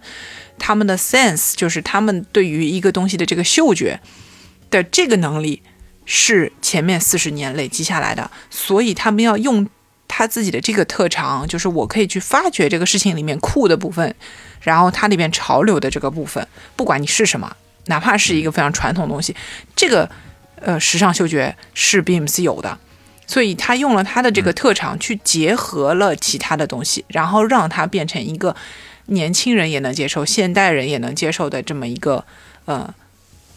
[0.58, 4.00] 他们的 sense 就是他们对于一个东西的这个嗅觉
[4.70, 5.62] 的这个能力。
[6.12, 9.64] 是前面四十年累积下来的，所以他们要用
[10.08, 14.12] 他自己的这个特长，就是我可以去发掘这个事情里面酷的部分，
[14.60, 16.44] 然后它里面潮流的这个部分，
[16.74, 19.36] 不管你是什么，哪怕是一个非常传统的东西，
[19.76, 20.10] 这个
[20.56, 22.76] 呃时尚嗅觉是 Beams 有的，
[23.28, 28.56] 所以他用了他的这个特长去结合了其他的东西，然后让它变成一个
[29.06, 32.24] 年轻人也能接受、现代人也能接受的这么一个
[32.64, 32.92] 呃。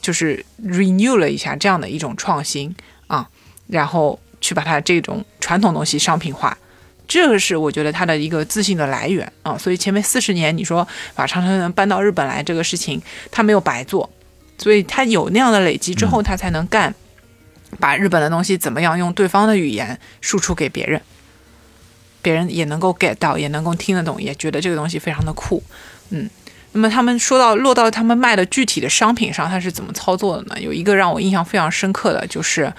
[0.03, 2.75] 就是 renew 了一下这样的一种创新
[3.07, 3.27] 啊，
[3.67, 6.55] 然后去把它这种传统东西商品化，
[7.07, 9.57] 这个是我觉得它的一个自信的来源啊。
[9.57, 10.85] 所以前面四十年你说
[11.15, 14.09] 把长城能搬到日本来这个事情，他没有白做，
[14.57, 16.93] 所以他有那样的累积之后，他才能干，
[17.79, 21.01] 把日本的东西怎么样用对方的语言输出给别人，
[22.21, 25.63] 别人也能够 get 到，也能够听得懂，也觉得这个东西非常的酷，
[26.09, 26.29] 嗯。
[26.73, 30.59] 那么他们说到落到他们卖的具体的商品上，他是怎么操作的呢？
[30.59, 32.73] 有一个让我印象非常深刻的就是，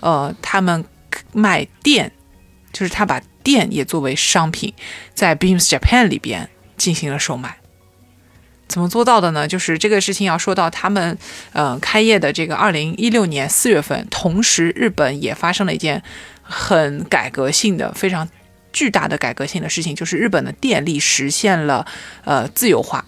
[0.00, 0.84] 呃，他们
[1.32, 2.10] 卖电，
[2.72, 4.72] 就是他把电也作为商品，
[5.14, 7.56] 在 Beams Japan 里边进行了售卖。
[8.68, 9.48] 怎么做到的呢？
[9.48, 11.18] 就是这个事情要说到他们，
[11.52, 16.00] 呃，开业的这个二零一六年四月份，同时日本也发生了一件
[16.40, 18.28] 很改革性的、非常
[18.72, 21.84] 巨大的改革性的事情，就是日本的电力实现了
[22.24, 23.04] 呃自由化。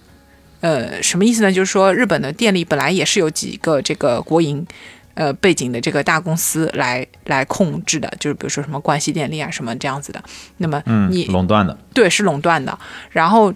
[0.62, 1.53] 呃，什么意思呢？
[1.53, 4.66] 就是说，日本的电力本来也是有几个这个国营，
[5.14, 10.22] 呃背景的这个大公司来来控制的，就是比如说什么关西电力啊什么这样子的。
[10.57, 12.79] 那么，你垄断的，对，是垄断的。
[13.11, 13.53] 然后，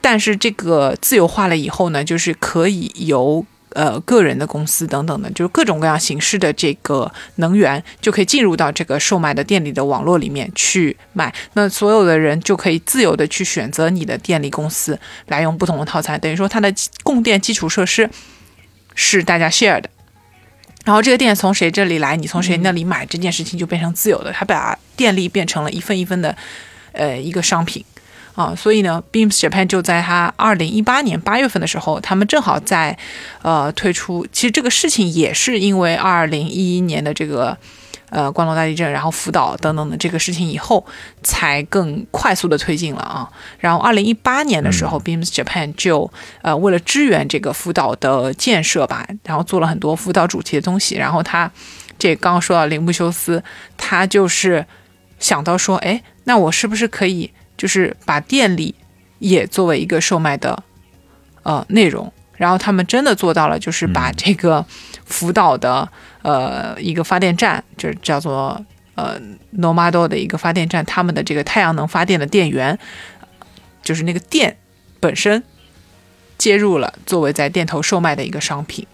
[0.00, 3.44] 但是这个自由化了以后呢，就是可以由。
[3.74, 11.32] 呃，个人的公司等等的，就是各种各样形式的这个能源，就可以进入到这个售卖的电力的网络里面去卖。
[11.52, 18.10] 那所有的人就可以自由的去选择你的电力公司来用不同的套餐，等于说它的供电基础设施
[18.94, 19.88] 是大家 share 的。
[20.84, 24.32] 然后这个电从谁这里来，你从谁那里买，这件事情就变成自由的。
[24.32, 26.34] 它把电力变成了一份一份的，
[26.92, 27.84] 呃，一个商品。
[28.40, 32.96] 啊，所以呢，Beams Japan 就在他二零一八年八月份的时候，他们正好在，
[33.42, 34.26] 呃，推出。
[34.32, 37.54] 其实这个事情也是因为二零一一年的这个，
[38.08, 40.86] 呃，关东大地震，然后福岛等等的这个事情以后，
[41.22, 43.28] 才更快速的推进了啊。
[43.58, 50.96] 然后二零一八年的时候，Beams Japan 就呃为了支援这个福岛的建设吧，然后做了很多福岛主题的东西。
[50.96, 51.50] 然后他
[51.98, 53.44] 这刚刚说到铃木修斯，
[53.76, 54.64] 他就是
[55.18, 57.30] 想到说，哎，那我是不是可以？
[57.60, 58.74] 就是把电力
[59.18, 60.62] 也作为一个售卖的
[61.42, 64.64] 呃内容，然后他们真的做到了，就是把这个
[65.04, 65.86] 福岛的
[66.22, 69.20] 呃一个发电站，就是叫做呃
[69.58, 72.78] Nomado 的一个发电站，他们的这个太阳能发电的电源，
[73.82, 74.56] 就是那个电
[74.98, 75.42] 本身
[76.38, 78.86] 接入了作为在店头售卖的一个商品。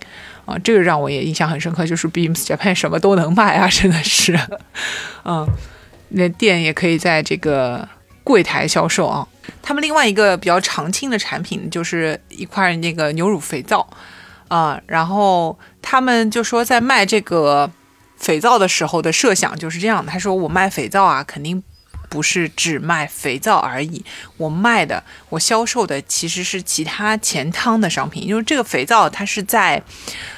[0.45, 4.37] 啊，这个让我也印象很深刻，就是 Beams Japan 什么都能卖啊，真的是，
[5.25, 5.47] 嗯，
[6.09, 7.89] 那店也可以在这个
[8.27, 9.25] 柜台销售啊。
[9.63, 13.89] 他们另外一个比较常青的产品就是一块那个牛乳肥皂
[14.49, 17.71] 啊，然后他们就说在卖这个
[18.17, 21.63] 肥皂的时候的设想就是这样的，他说我卖肥皂啊，肯定。
[22.09, 24.03] 不是只卖肥皂而已，
[24.37, 29.83] 我卖的、我销售的其实是其他前汤的商品，因为这个肥皂它是在，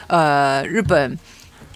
[0.06, 1.18] 呃，日本。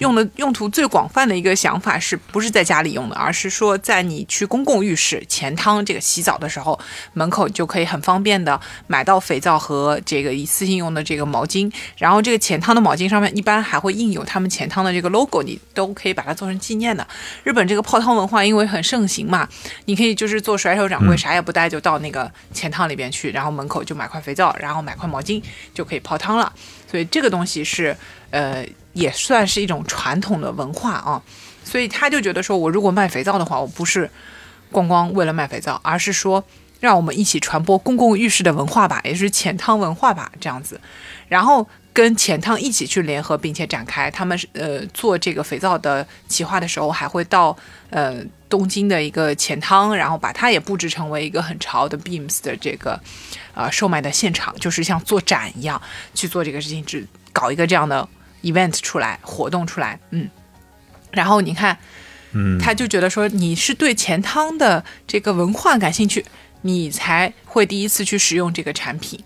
[0.03, 6.79] 用的用途最广泛的一个想法是不是在家里用的，而是说在你去公共浴室前汤这个洗澡的时候，
[7.15, 17.07] 门口就可以很方便的买到肥皂和这个一次性用的这个毛巾，然后这个前汤的毛巾上面一般还会印有他们前汤的这个 logo，你都可以把它做成纪念的。
[17.45, 19.49] 日本这个泡汤文化因为很盛行嘛，
[19.85, 26.53] 你可以就是做甩手掌柜，啥也不带就到那个前汤里边去，然后门口就买块肥皂，然后买块毛巾就可以泡汤了。
[26.92, 27.96] 所以这个东西是
[28.31, 28.64] 呃。
[28.94, 31.22] 也算是一种传统的文化啊，
[31.64, 34.11] 所以他就觉得说，我如果卖肥皂的话，我不是
[34.70, 36.44] 光光为了卖肥皂，而是说
[36.78, 40.78] 让我们一起传播公共浴室的文化吧，也是浅汤文化吧，这样子，
[41.26, 47.57] 然后跟浅汤一起去联合，并且展开他们呃做这个肥皂的企划的时候，还会到
[47.88, 48.22] 呃
[48.53, 53.01] 东京的一个钱汤，然后把它也布置成为一个很潮的 Beams 的这个
[53.55, 55.81] 呃售卖的现场，就是像做展一样
[56.15, 58.07] 去做这个事情，只搞一个这样的。
[58.43, 60.29] event 出来，活动出来，嗯，
[61.12, 61.79] 然后你看，
[62.33, 66.27] 嗯，他就觉得说你是对钱汤的这个文化感兴趣，
[66.62, 69.23] 你才会第一次去使用这个产品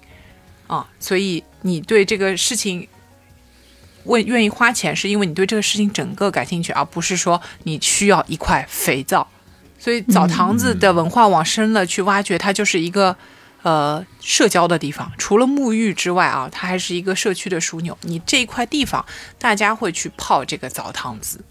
[0.66, 2.86] 啊，所以你对这个事情
[4.06, 9.28] 为愿意花钱，是因为你对这个事情整个感兴趣，而不是说你需要一块肥皂。
[9.78, 13.16] 所以澡堂子的文化往深了去挖掘，它就是一个。
[13.62, 17.98] 呃，社交的地方，除了沐浴之外啊，它还是一个社区的枢纽。
[18.02, 19.04] 你这一块地方，
[19.40, 21.44] 大家会去泡这个澡堂子。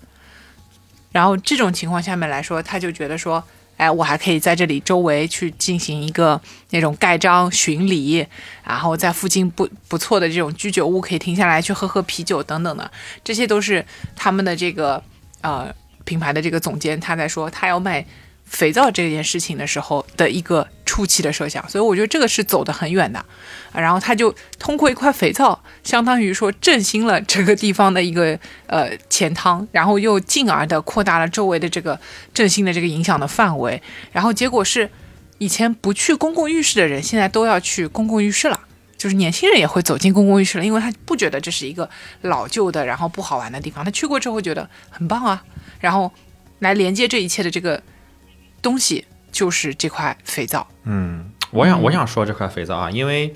[1.12, 3.44] 然后这种情况下面来说，他就觉得说，
[3.78, 8.26] 哎，我还可以在这里周围去进行一个那种盖章巡礼，
[8.64, 12.90] 然后在附近不不错的这种居酒屋可以停下来去喝喝啤酒等等的，
[13.24, 13.86] 这些都是
[14.16, 15.02] 他们的这个
[15.42, 18.06] 呃品牌的这个总监他在说，他要卖。
[18.46, 23.26] 肥皂这件事情的时候的一个初期的设想，所以我觉得这个是走得很远的，
[23.74, 32.00] 然后他就通过一块肥皂，相当于说振兴了这个地方的一个呃钱汤，然后又进而的扩大了周围的这个
[32.34, 33.82] 振兴的这个影响的范围，
[34.14, 34.90] 然后结果是
[35.40, 38.58] 以前不去公共浴室的人，现在都要去公共浴室了，
[38.96, 41.90] 就是年轻人也会走进公共浴室了，因为他不觉得这是一个
[42.22, 45.44] 老旧的然后不好玩的地方，他去过之后觉得很棒啊，
[45.80, 46.10] 然后
[46.60, 47.82] 来连接这一切的这个。
[48.66, 50.66] 东西就是这块肥皂。
[50.86, 53.32] 嗯，我想我想说这块肥皂啊，因为，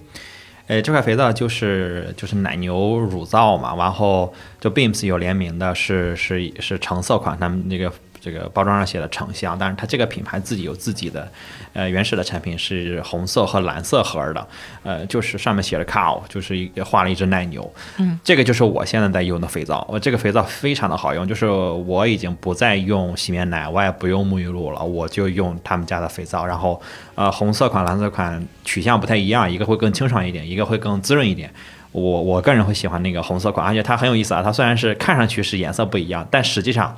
[0.65, 7.93] 呃，这块肥皂就是就是奶牛乳皂嘛，然后就 Beams 有联名的，是是是橙色款，他们那个。
[8.21, 11.31] 这个包装上写的橙香，但是它这个品牌自己有自己的，
[11.73, 14.47] 呃，原始的产品是红色和蓝色盒的，
[14.83, 26.81] 呃，就是上面写着 cow，就是一画了一只奶牛，嗯，这个就是我现在在用的肥皂，我这个肥皂非常的好用，就是我已经不再用洗面奶，我也不用沐浴露了，我就用他们家的肥皂，然后，
[27.15, 31.51] 呃，红色款、蓝色款取向不太一样，一个会更清爽一点，一个会更滋润一点，
[31.91, 36.95] 我我个人会喜欢那个红色款，而且它很有意思啊，它虽然是看上去是颜色不一样，但实际上。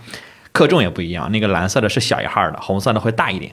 [0.51, 3.51] 克重也不一样，那个蓝色的是小一号的，红色的会大一点。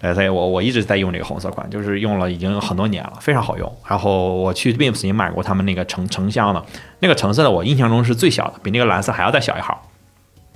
[0.00, 3.70] 呃，所以我我一直在用这个红色款，就是用了已经很多年了，非常好用。
[3.86, 6.64] 然后我去 Beams 也买过他们那个橙橙香的，
[7.00, 9.86] 那个橙色的我印象中是最小的，比那个蓝色还要再小一号。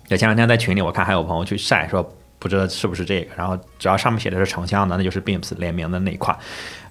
[0.06, 6.36] 就前两天在群里我看还有朋友去晒说不知道是不是这个，然后只要上面写的是橙香的，那就是 Beams 联名的那一款。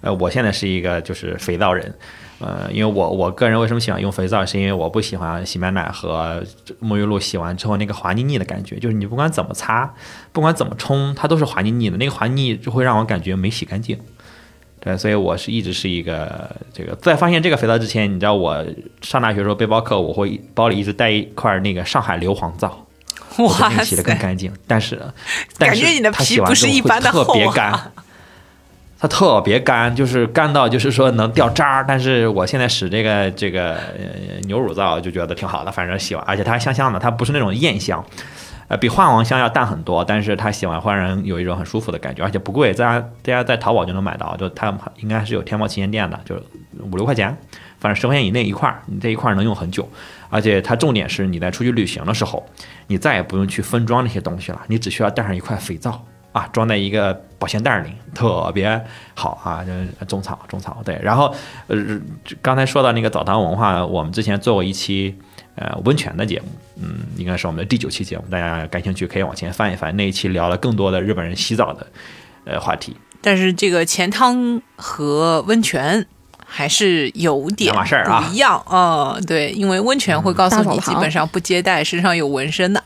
[0.01, 1.93] 呃，我现在是一个就是肥皂人。
[2.39, 6.43] 呃，因为我我个人为什么喜欢用肥皂，是因为我不喜欢洗面奶和
[6.81, 9.93] 沐浴露洗完之后那个滑腻腻的感觉，就是你不管怎么擦，
[10.33, 13.97] 不管怎么冲，它都是滑腻腻的，那个滑腻就会让我感觉没洗干净。
[14.81, 18.65] 对，所以我是一直是一个这个，在发现这个肥皂之前，你知道我
[19.01, 22.85] 上大学时候背包客，我会包里一直带一块那个上海硫磺皂，
[23.37, 24.51] 哇洗的更干净。
[24.67, 25.01] 但是，
[25.57, 27.91] 感觉你的皮不是一般的厚啊。
[28.99, 31.85] 它特别干，就是干到就是说能掉渣儿。
[31.85, 33.77] 但是我现在使这个这个
[34.43, 38.01] 牛乳皂就觉得挺好的，反正洗完，而且它还香香的，它不是那种艳香，
[38.69, 40.05] 呃，比化王香要淡很多。
[40.05, 46.41] 但是它洗完会让人有一种很舒服的感觉，而且不贵，大家大家在淘宝就能买到，就它应该是有天猫旗舰店的，就
[46.89, 47.35] 五六块钱，
[47.79, 49.85] 反正十块钱以内一块，你这一块能用很久。
[50.33, 52.43] 而且它重点是你在出去旅行的时候，
[52.87, 56.03] 你再也不用去分装那些东西了，你只需要带上一块肥皂。
[56.33, 60.81] 啊，装在一个保鲜袋里，特别好啊，就是种草种草。
[60.83, 61.31] 对，然后
[61.67, 61.77] 呃，
[62.41, 65.15] 刚才说到那个澡堂文化，我们之前做过一期
[65.53, 66.47] 呃温泉的节目，
[66.81, 71.85] 嗯，应该是我们的第九期节目，大家感兴趣可以往前翻一翻，那一期聊了更多的日本人洗澡的
[72.45, 72.97] 呃话题。
[73.21, 76.03] 但是这个钱汤和温泉
[76.55, 78.21] 还是有点事儿啊。
[78.21, 82.83] 不一样啊、对，因为温泉会告诉你基本上不接待身上有纹身的，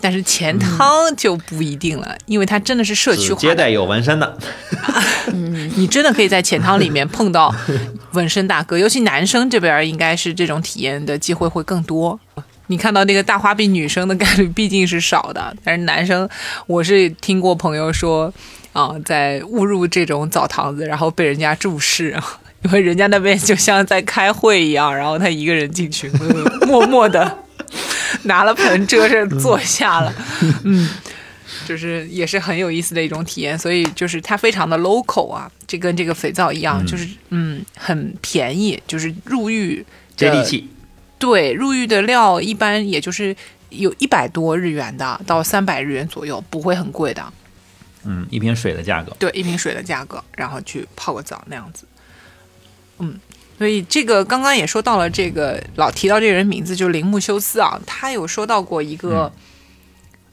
[0.00, 4.38] 但是钱汤就不一定了，因为它真的是社区接待有纹身的，
[5.74, 7.52] 你真的可以在钱汤里面碰到
[8.12, 12.18] 纹身大哥，尤其男生这边应该是这种体验的机会会更多。
[12.68, 16.28] 你看到那个大花臂女生的概率毕竟是少的，但是男生，
[16.68, 18.32] 我是听过朋友说，
[18.72, 22.16] 啊、在误入这种澡堂子，然后被人家注视，
[22.62, 27.38] 因为人家那边就像在开会一样，然后他一个人进去，呃默默的
[28.24, 30.14] 拿了盆遮着坐下了，
[30.64, 30.88] 嗯。
[31.66, 39.84] 就是也是很有意思的一种体验，所以就是它非常的 local 啊，这跟这个肥皂一样，就是嗯很便宜，就是入浴
[40.16, 40.68] 接地气。
[41.18, 43.36] 对，入浴的料一般也就是
[43.68, 47.32] 有一百多日元的到三百日元左右，不会很贵的。
[48.04, 49.14] 嗯，一瓶水的价格。
[49.18, 51.84] 对，一瓶水的价格，然后去泡个澡那样子。
[53.00, 53.18] 嗯，
[53.58, 59.32] 所以这个刚刚也说到了，这个老提到这个人名字就是铃木修斯啊，他有说到过一个，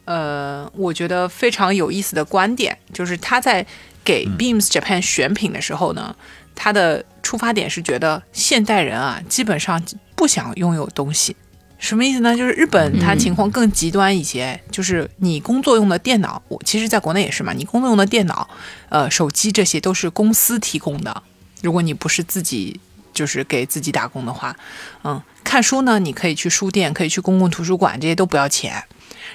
[0.06, 3.66] 呃，我觉得非常有意思的观点，就是他在
[4.04, 6.16] 给 Beams Japan 选品的时候呢，
[6.56, 9.82] 他的出发点是觉得现代人啊，基本上
[10.16, 11.36] 不想拥有东西。
[11.80, 12.36] 什么意思呢？
[12.36, 18.50] 就是日本它情况更极端一些，就是你工作用的电脑，我其实在国内也是嘛，你工作用的电脑、
[18.90, 21.22] 呃手机这些都是公司提供的，
[21.68, 22.80] 如果你不是自己
[23.14, 24.56] 就是给自己打工的话，
[25.04, 28.82] 嗯，看书呢，你可以去书店，可以去公共图书馆，这些都不要钱。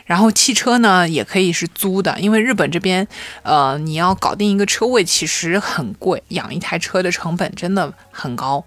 [0.06, 3.06] 然后汽车呢，也可以是租的，因为日本这边，
[3.42, 8.64] 呃，你要搞定一个车位其实很贵，养一台车的成本真的很高，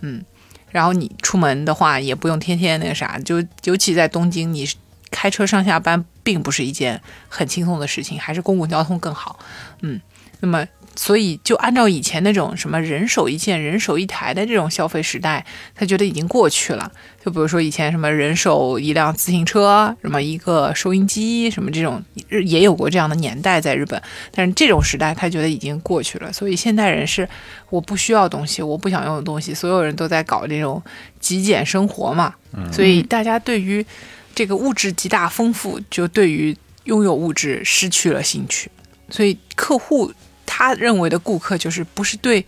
[0.00, 0.24] 嗯。
[0.70, 4.64] 然后你出门的话，也不用天天那个啥，就尤其在东京，你
[5.10, 9.40] 开车上下班并不是一件很轻松的事情，还是公共交通更好，
[9.80, 10.00] 嗯。
[10.40, 10.64] 那么，
[10.98, 16.90] 所以就按照以前那种什么人手一件、人手一台的这种消费时代，他觉得已经过去了。
[17.24, 22.02] 就比如说以前什么人手一辆自行车，什么一个收音机，什么这种
[22.44, 26.32] 也有过这样的年代在日本，但是这种时代他觉得已经过去了。
[26.32, 27.28] 所以现代人是
[27.70, 30.82] 我不需要东西，我不想用的东西，所有人都在搞这种
[31.20, 32.34] 极简生活嘛。
[32.72, 33.86] 所以大家对于
[34.34, 38.68] 这个物质极大丰富，就对于拥有物质失去了兴趣。
[39.10, 40.12] 所以客户
[40.50, 42.46] 他认为的顾客就是不是对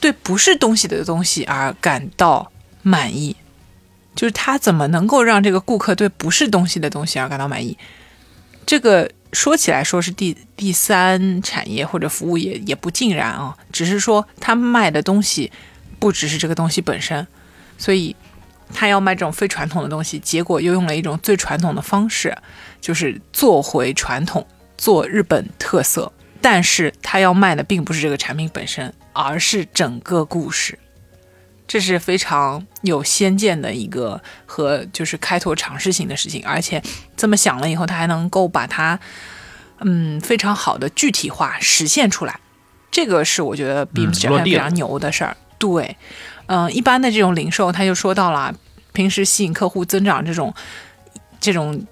[0.00, 2.50] 对不是东西的东西而感到
[2.80, 3.36] 满意，
[4.16, 7.76] 就是他怎么能够让这个顾客对不是东西的东西而感到满意？
[8.64, 15.52] 这个说起来说是第第三产业或者服务业也不尽然啊，只是说他卖的东西
[15.98, 17.26] 不只是这个东西本身，
[17.76, 18.16] 所以
[18.72, 22.36] 他要卖这种非传统的东西，结果又用了一种最传统的方式，
[22.80, 24.46] 就是做回传统，
[24.78, 26.10] 做日本特色。
[26.42, 30.78] 但是他要卖的并不是这个产品本身，而是整个故事。
[31.66, 36.82] 这是非常有先见的一个和就是开拓尝试性的事情，而且
[37.16, 38.98] 这么想了以后，他还能够把它
[39.78, 42.38] 嗯非常好的具体化实现出来。
[42.90, 45.34] 这个是我觉得 Beams 落 Japan 地了非常牛的事儿。
[45.56, 45.96] 对，
[46.46, 48.54] 嗯、一般的这种零售，他就说到了，
[48.92, 50.52] 平时吸引客户增长这种
[51.40, 51.86] 这种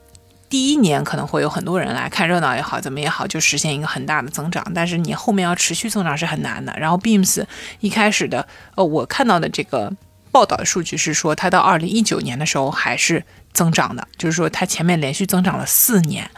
[0.50, 4.66] 第一年可能会有很多人来看热闹也好，怎么也好，就实现一个很大的增长。
[4.74, 6.74] 但是你后面要持续增长是很难的。
[6.76, 7.44] 然后 Beams
[7.78, 9.90] 一开始的，呃，我看到的这个
[10.32, 16.28] 报道的数据是说，它到二零一九年的时候还是增长的，就是说它前面连续增长了四年。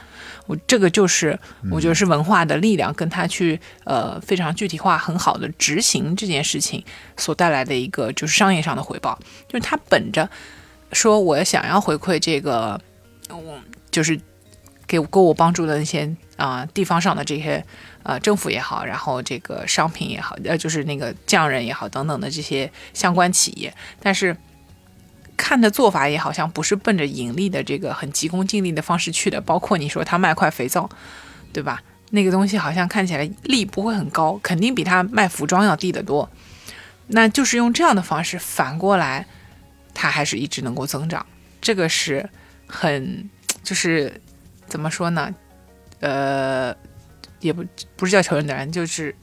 [0.46, 1.38] 我这个就是
[1.70, 6.84] 我觉得是文化的力量，跟它去呃非常具体化、很好的执行这件事情
[7.16, 10.28] 所带来的一个就是商业上的回报，就是它本着
[10.92, 12.78] 说我想要回馈这个，
[13.30, 13.54] 我
[13.92, 14.20] 就是
[14.88, 17.64] 给给我帮助的那些啊、地方上的这些
[18.02, 24.36] 呃政府也好，然后这个商品也好，呃就是那个匠人也好等等的这些相关企业，但是
[25.36, 30.90] 看的做法也好像不是奔着盈利的这个很急功近利的方式去的，包括你说他卖块肥皂，
[31.52, 31.80] 对吧？
[32.10, 36.28] 那个东西好像看起来利不会很高，肯定比他卖服装要低得多。
[37.06, 39.26] 那就是用这样的方式反过来，
[39.94, 41.24] 它还是一直能够增长，
[41.60, 42.28] 这个是
[42.66, 43.30] 很
[43.62, 44.20] 就是
[44.66, 45.34] 怎么说呢？
[46.00, 46.74] 呃，
[47.40, 47.64] 也不
[47.96, 49.14] 不是叫求人的人，就是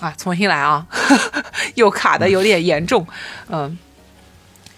[0.00, 0.86] 啊，重新来啊，
[1.76, 3.06] 又卡的有点严重，
[3.48, 3.78] 嗯。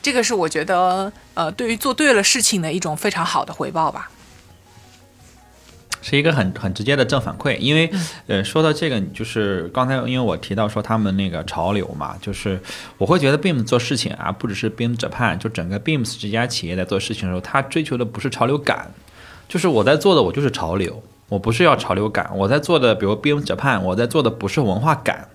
[0.03, 4.11] 这个是我觉得，呃，对于做对了事情的一种非常好的回报吧。
[6.07, 7.91] 是一个很很直接的正反馈，因为，
[8.27, 12.61] 呃，说到这个，就是刚才因为我提到说他们那个潮流嘛，就是
[12.99, 18.91] 我会觉得 Beams 做事情啊，不只是 Beams Japan，就整个 Beams 这家企业在做事情的时候，他追求的不是潮流感，
[19.49, 25.27] 就是我在做的我就是潮流，我不是要潮流感，我在做的，比如 Beams Japan，我在做的不是文化感，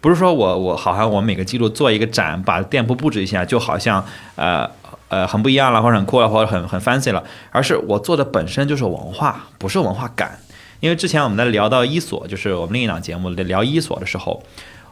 [0.00, 4.04] 不是说我我好像我每个季度做一个展，把店铺布置一下，就好像
[4.34, 4.68] 呃。
[5.08, 10.38] 呃，很不一样了，或者很酷了，或者很很 fancy 了，而是我做的本身就是文化，不是文化感。
[10.80, 14.42] 因为之前我们在聊到伊索，就是我们另一档节目聊伊索的时候，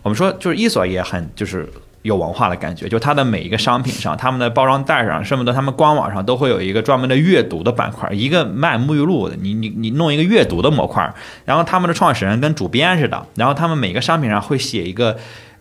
[0.02, 1.68] 我们说就是伊索也很就是
[2.02, 11.12] 有文化的感觉，就它的每一个商品上，他们的包装袋上，甚至他们官网上都会有一个专门的阅读的板块，一个卖沐浴露的，你你你弄一个阅读的模块，
[11.44, 15.16] 然后他们的创始人跟主编似的，然后他们每个商品上会写一个。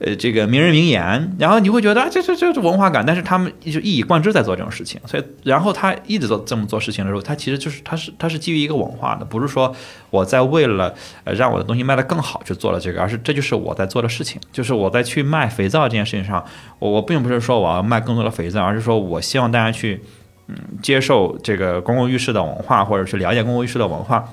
[0.06, 9.74] 呃，这个名人名言，然后你会觉得啊，这这这是文化感，但是他们就一以贯之在做这种事情，所以然后他一直做这么做事情的时候，他其实就是他是他是基于一个文化的，不是说
[10.10, 10.94] 我在为了
[11.24, 16.44] 呃让我的东西卖得更好去做了这个，而是这就是我在做的事情，就是我在去卖肥皂这件事情上，
[16.80, 20.02] 我我并不是说我要卖更多的肥皂，而是说我希望大家去
[20.48, 24.28] 嗯接受这个公共浴室的文化，或者去了解公共浴室的文化。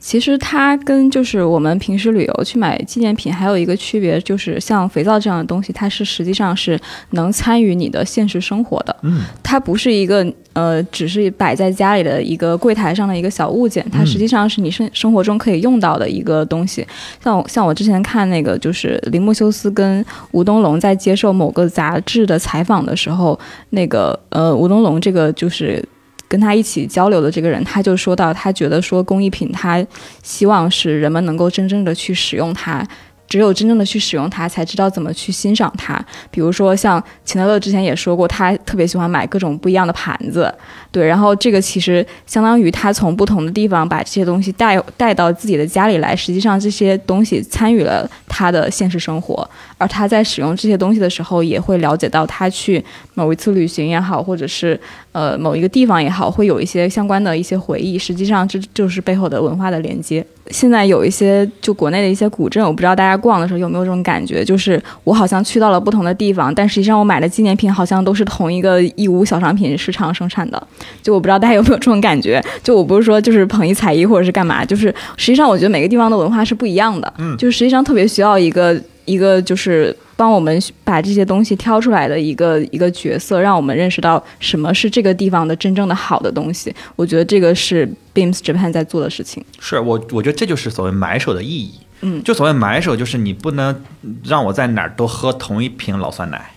[0.00, 6.78] 其实它跟就是我们平时旅游去买纪念品还有一个区别，就是像肥皂这样的东西，它是实际上是
[7.10, 8.96] 能参与你的现实生活的。
[9.02, 16.86] 嗯，它不是一个呃，只是摆在家里的一个柜台上的一个小物件，它实际上是你生生活中可以用到的一个东西。
[17.22, 23.38] 像像我之前看那个，就是铃木修斯跟吴东龙在接受某个杂志的采访的时候，
[23.70, 25.84] 那个呃，吴东龙这个就是。
[26.28, 29.84] 跟他一起交流的这个人，他就说到，他觉得说工艺品，他
[30.22, 32.86] 希望是人们能够真正的去使用它。
[33.28, 36.02] 只有真正的去使用它，才知道怎么去欣赏它。
[36.30, 40.52] 比如说，像钱德勒之前也说过，他特别喜欢买各种不一样的盘子，
[40.90, 41.06] 对。
[41.06, 46.16] 然后这个其实相当于他从不同的地方把这些东西带带到自己的家里来。
[46.16, 52.82] 实际上，这些东西参与了他的现实生活，而他在使用这些东西的时候，也会了解到他去
[53.14, 54.80] 某一次旅行也好，或者是
[55.12, 57.98] 呃某一个地方也好，会有一些相关的一些回忆。
[57.98, 60.24] 实际上，这就是背后的文化的连接。
[60.50, 70.66] 现在有一些就国内的一些古镇，我不知道大家逛的时候有没有这种感觉，就是我好像去到了不同的地方，但实际上我买的纪念品好像都是同一个义乌小商品市场生产的。
[71.02, 79.94] 就我不知道大家有没有这种感觉，就我不是说就是捧一踩一或者是干嘛，就是实际上我觉得每个地方的文化是不一样的，嗯，就是实际上特别需要一个一个就是。
[80.18, 86.74] 帮我们把这些东西挑出来的一个一个角色，让我们认识到什么是这个地方的真正的好的东西。
[86.96, 89.44] 我觉得这个是 Beams Japan 在做的事情。
[89.60, 91.74] 是我，我觉得这就是所谓买手的意义。
[92.00, 93.84] 嗯，就所谓买手，就是你不能
[94.24, 96.50] 让我在哪儿都喝同一瓶老酸奶。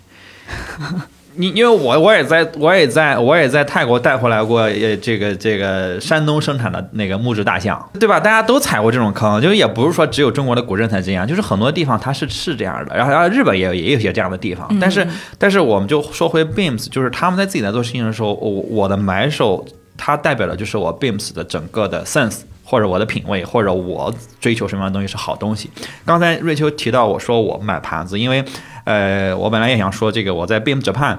[1.36, 8.20] 你因为我我也在我也在我也在泰国带回来过，呃，这个这个山东生产的那个木质大象，对吧？
[8.20, 12.96] 大家都踩过这种坑，就是也不是说只有中国的古镇才这样，就是很多地方它是是这样的。
[12.96, 15.08] 然后，然后日本也也有些这样的地方，但是
[15.38, 19.66] 但是我们就说回 Beams，就是他们在自己在做事情的时候，我我的买手，
[19.98, 25.70] 它代表的就是我 Beams 的整个的 sense，或者我的品味，或者我追求什么样的东西是好东西。
[26.06, 28.44] 刚才瑞秋提到我说我买盘子，因为。
[28.84, 31.16] 呃，我本来也想说这个，我在 Beam Japan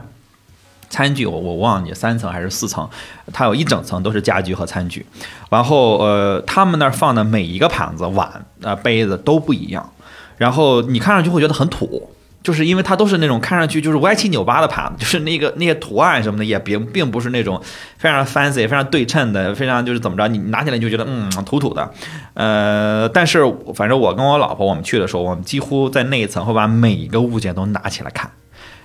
[0.91, 2.91] 餐具，我我忘记三层还是四层，
[3.33, 5.07] 它有一整层都是家居和餐具，
[5.49, 9.93] 然后呃，他们那儿放的每一个盘子、碗、呃杯子都不一样，
[10.39, 12.12] 然后你看上去会觉得很土，
[12.43, 17.61] 就是因为它都是那种看上去就是歪七扭八的盘，就是那个那些图案什么的也并并不是那种
[17.99, 21.89] 非常 fancy、非常对称的，非常就是怎么着，你拿起来就觉得嗯土土的。
[22.35, 23.41] 呃，但是
[23.75, 28.31] 反正我跟我老婆我们去的时候，我们几乎在那一层会把每一个物件都拿起来看，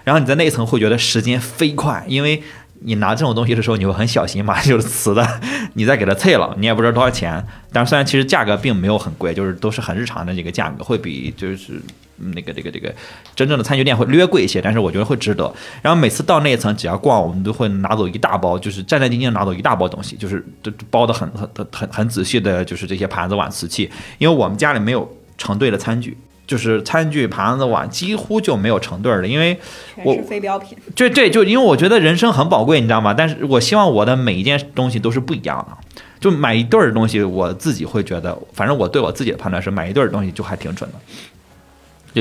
[0.04, 2.44] 然后你在那一层会觉得时间飞快，因为
[2.82, 5.28] 你拿这种东西的时候你会很小心嘛，就是瓷的，
[5.74, 7.44] 你再给它碎了，你也不知道多少钱。
[7.74, 11.82] 但是虽然其实价格并没有很贵，就是都是很日常的这个价格，会比就是。
[12.18, 12.94] 那个这个这个
[13.36, 15.54] 真正的餐具店会略贵一些，但是我觉得会值得。
[15.82, 23.90] 然后每次到那一层，只要逛，我们都会拿走一大包，就是战战兢兢拿走一大包东西，就是都包的很很很很仔细的，就是这些盘子碗瓷器。
[24.18, 29.60] 因为我们家里没有成对的餐具，就是餐具盘子碗几乎就没有成对的，因为
[30.04, 30.78] 我是非标品。
[30.96, 33.14] 对对，就因为我觉得人生很宝贵，你知道吗？
[33.14, 35.78] 但是我希望我的每一件东西都是不一样的。
[36.20, 40.98] 就买一对儿东西，我自己会觉得，反正我对我自己的判断是，买一对儿东西就还挺准的。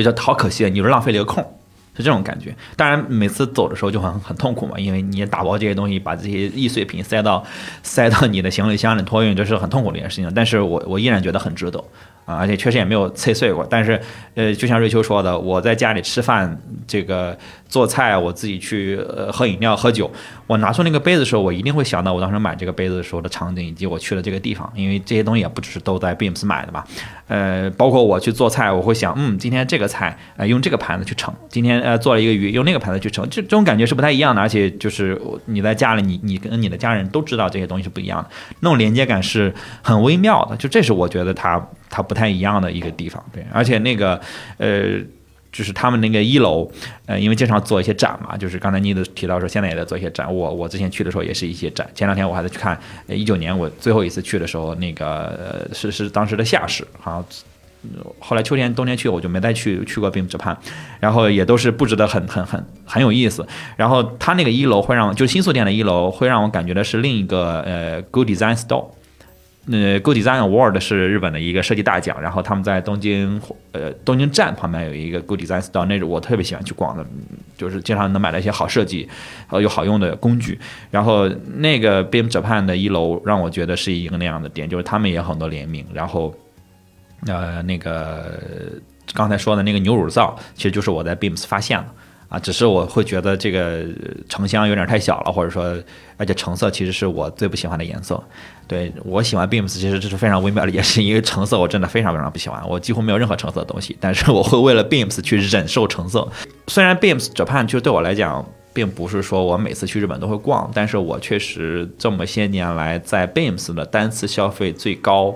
[0.02, 1.42] 就叫好可惜，你是浪费了一个空，
[1.96, 2.54] 是这种感觉。
[2.76, 7.42] 当然，每次走的时候就很很痛苦嘛，因为你打包这些东西，把这些易碎品塞到
[7.82, 10.30] 塞到你的行李箱里托运，这是很痛苦的一件事情。
[10.34, 11.82] 但是我我依然觉得很值得。
[12.26, 13.64] 啊，而且确实也没有碎碎过。
[13.70, 14.00] 但是，
[14.34, 17.38] 呃，就像瑞秋说的，我在家里吃饭，这个
[17.68, 20.10] 做菜，我自己去呃喝饮料、喝酒，
[20.46, 24.70] 我拿出那个杯子的时候，我一定会想到我当时买这个杯子的时候的场景，以及我去了这个地方。
[24.74, 26.84] 因为这些东西也不只是都在 Beams 买的嘛，
[27.28, 33.28] 呃，包括我去做菜，我会想，嗯，今天这个菜，呃，用这个盘子去盛；今天呃做了一个鱼，用那个盘子去盛。
[33.28, 34.40] 这这种感觉是不太一样的。
[34.40, 38.30] 而且就是你在家里，你你跟你的家人都知道这些东西是不一样的，
[38.60, 40.56] 那种连接感是很微妙的。
[40.56, 41.64] 就这是我觉得它。
[41.88, 44.20] 它不太一样的一个地方，对，而且那个，
[44.58, 44.98] 呃，
[45.56, 46.70] 就是他们那个一楼，
[47.06, 50.32] 呃，因为经常做一些展嘛，就是刚才妮子提到说，现在也在做一些展。
[50.32, 57.24] 我我之前去的时候也是一些展，前两天我还在去看，一九年我最后一次去的时候，那个呃是是当时的夏市，好像
[58.18, 60.54] 后来秋天冬天去我就没再去去过并 Japan，
[61.00, 63.46] 然后也都是布置的很很很很有意思。
[63.76, 68.88] 然后它那个一楼会让，就新宿店的一楼会让我感觉的是另一个呃 Good Design Store。
[69.68, 73.40] 那 Good Design Award 是日本的一个设计大奖，然后他们在东京
[73.72, 77.04] 呃东京站旁边有一个 Good Design Store，那是我特别喜欢去逛的，
[77.58, 79.08] 就是经常能买到一些好设计，
[79.50, 80.56] 呃又好用的工具。
[80.90, 85.84] 然后那个 Beam Japan 的一楼让我觉得是一个那样的店，就是他们也很多联名。
[85.92, 86.32] 然后
[87.26, 88.38] 呃那个
[89.14, 91.86] 刚才说的那个牛乳皂，其实就是我在 Beams 发现的。
[92.28, 93.84] 啊，只是我会觉得这个
[94.28, 95.80] 成箱有点太小了，或者说，
[96.16, 98.20] 而且橙色其实是我最不喜欢的颜色。
[98.66, 106.28] 对我喜欢 Beams，其实这是非常微妙的，也是因为橙色我真的非常非常不喜欢，我几乎没有任何橙色的东西，但是我会为了 Beams 去忍受橙色。
[106.66, 115.34] 虽然 Beams Japan 就对我来讲，并不是说我每次去日本都会逛，但是我确实这么些年来在 Beams 的单次消费最高，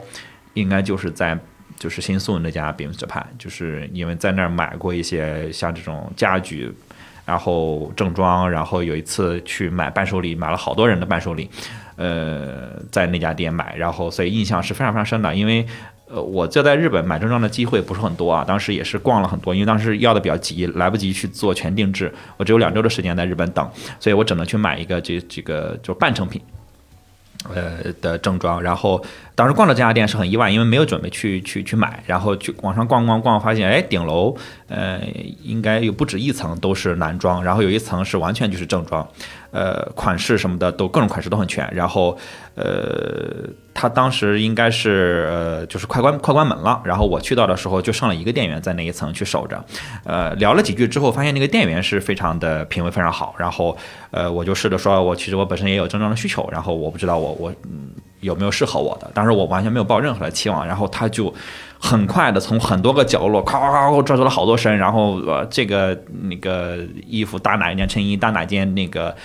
[0.54, 1.38] 应该就是在。
[1.78, 6.70] 就是新宿那家 Beams Japan，就是因为在那儿买过一些像这种家具，
[7.24, 11.48] 然后正装，然后有一次去买伴手礼，买了好多人的伴手礼，
[12.00, 15.34] 呃，在那家店买，然后所以印象是非常非常深的。
[15.34, 15.66] 因为
[16.08, 23.70] 呃，我就在日本买正装的机会不是很多啊，当时也是逛了很多，因为当时要的比较急，来不及去做全定制，我只有两周的时间在日本等，
[24.00, 26.40] 所以我只能去买一个这这个就半成品。
[27.54, 29.02] 呃的正装，然后
[29.40, 34.36] 当时逛到这家店是很意外，因为没有准备去去去买，然后去网上逛逛逛，发现哎顶楼
[34.68, 35.00] 呃
[35.42, 39.08] 应该有不止一层都是男装，然后有一层是完全就是正装。
[39.50, 42.16] 呃，款式什么的都各种款式都很全，然后，
[42.54, 49.64] 呃，他当时应该是呃就是快关快关门了，然后我去到的时候就剩了一个店员在那一层去守着，
[50.04, 53.74] 呃，聊了几句之后，发现那个店员是非常的品味非常好，然后，
[54.10, 57.90] 呃，我就试着说，我其实我本身也有正装的需求，然后我不知道我我嗯
[58.20, 61.32] 有没有适合我的，当时我完全没有抱任何的期望，然后他就。
[61.82, 69.16] 很快的，从很多个角落，咔咔咔，拽出了好多身，然后呃，这个那个衣服搭哪一件衬衣，搭哪件那个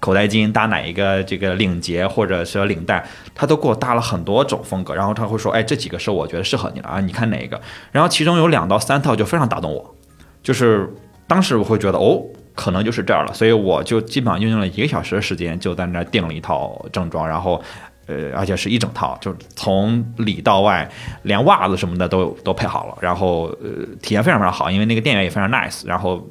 [0.00, 7.60] 口袋巾，搭哪一个这个领结或者是领带，他都给我搭了很多种风格，然后他会说，哎，这几个是我觉得适合你的啊，你看哪一个？
[7.92, 9.94] 然后其中有两到三套就非常打动我，
[10.42, 10.90] 就是
[11.26, 12.22] 当时我会觉得，哦，
[12.54, 17.62] 可能就是这儿了，所以我就基本上用了一个小时的时间，就在那儿订了一套正装，然后。
[18.08, 20.90] 呃，而且是一整套，就是从里到外，
[21.24, 26.26] 连袜子什么的都都配好了，然后呃，体验非常非常好，因为那个店员也非常 nice，然后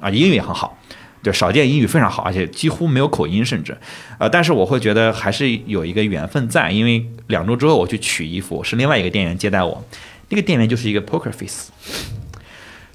[0.00, 0.76] 啊，英语也很好，
[1.22, 3.78] 就少见英语非常好，而且几乎没有口音，甚至，
[4.18, 9.80] 呃，但是我会觉得还是有一个缘分在，因为两周之后我去取衣服，是另外一个店员接待我，
[10.28, 11.70] 那个店员就是一个 poker face，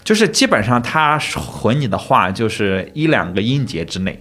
[0.03, 4.19] 就是基本上他回你的话就是一两个音节之内。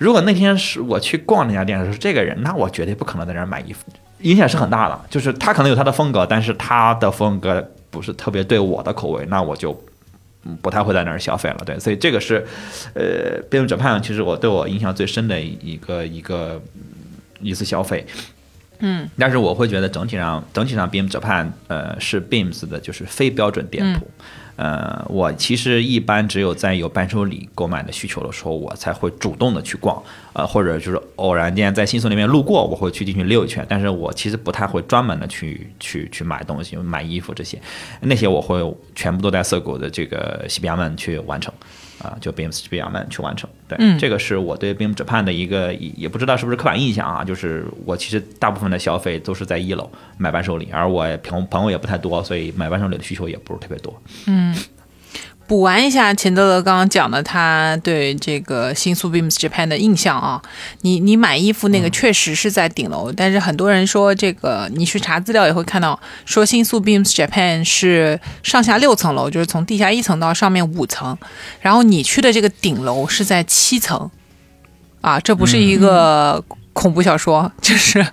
[0.00, 3.84] 如果那天是我去逛那家店的时候，这个人，那我绝对不可能在那儿买衣服，
[4.20, 4.98] 影响是很大的。
[5.10, 9.78] 就是他可能有他的风格，但是他的风格不是特别对我的口味，那我就
[10.62, 11.58] 不太会在那儿消费了。
[11.66, 12.46] 对，所以这个是，
[12.94, 16.58] 呃，变种 Japan 其实我对我印象最深的一个一个
[17.42, 18.06] 一次消费。
[18.78, 24.08] 嗯，但是我会觉得整体上整体上 Beam Japan 呃是 Beams 的就是非标准店铺。
[24.56, 33.64] 呃，我其实一般只有在有伴手礼购买的需求的时候，我才会主动的去逛，呃，或者就是偶然间在新宿那边路过，我会去进去溜一圈。
[33.68, 37.60] 但是我其实不太会专门的去去去买东西、买衣服这些，
[38.00, 38.60] 那些我会
[38.94, 41.52] 全部都在涩谷的这个西比亚门去完成。
[42.02, 54.02] 啊，就 BIMSPR 们去完成，对，这个是我对 Beams Japan 的一个，也不知道是不是刻板印象啊，就是我其实大部分的消费都是在一楼买伴手礼，而我朋朋友也不太多，所以买伴手礼的需求也不是特别多。
[54.26, 54.54] 嗯
[55.50, 60.40] 补完一下钱德勒刚刚讲的他对这个新宿 Beams Japan 的印象啊，
[60.82, 71.18] 你你买衣服那个确实是在顶楼，但是很多人说这个你去查资料也会看到，说新宿 Beams Japan 是上下六层楼，就是从地下一层到上面五层，
[71.60, 74.08] 然后你去的这个顶楼是在七层，
[75.00, 78.06] 啊，这不是一个恐怖小说， 就是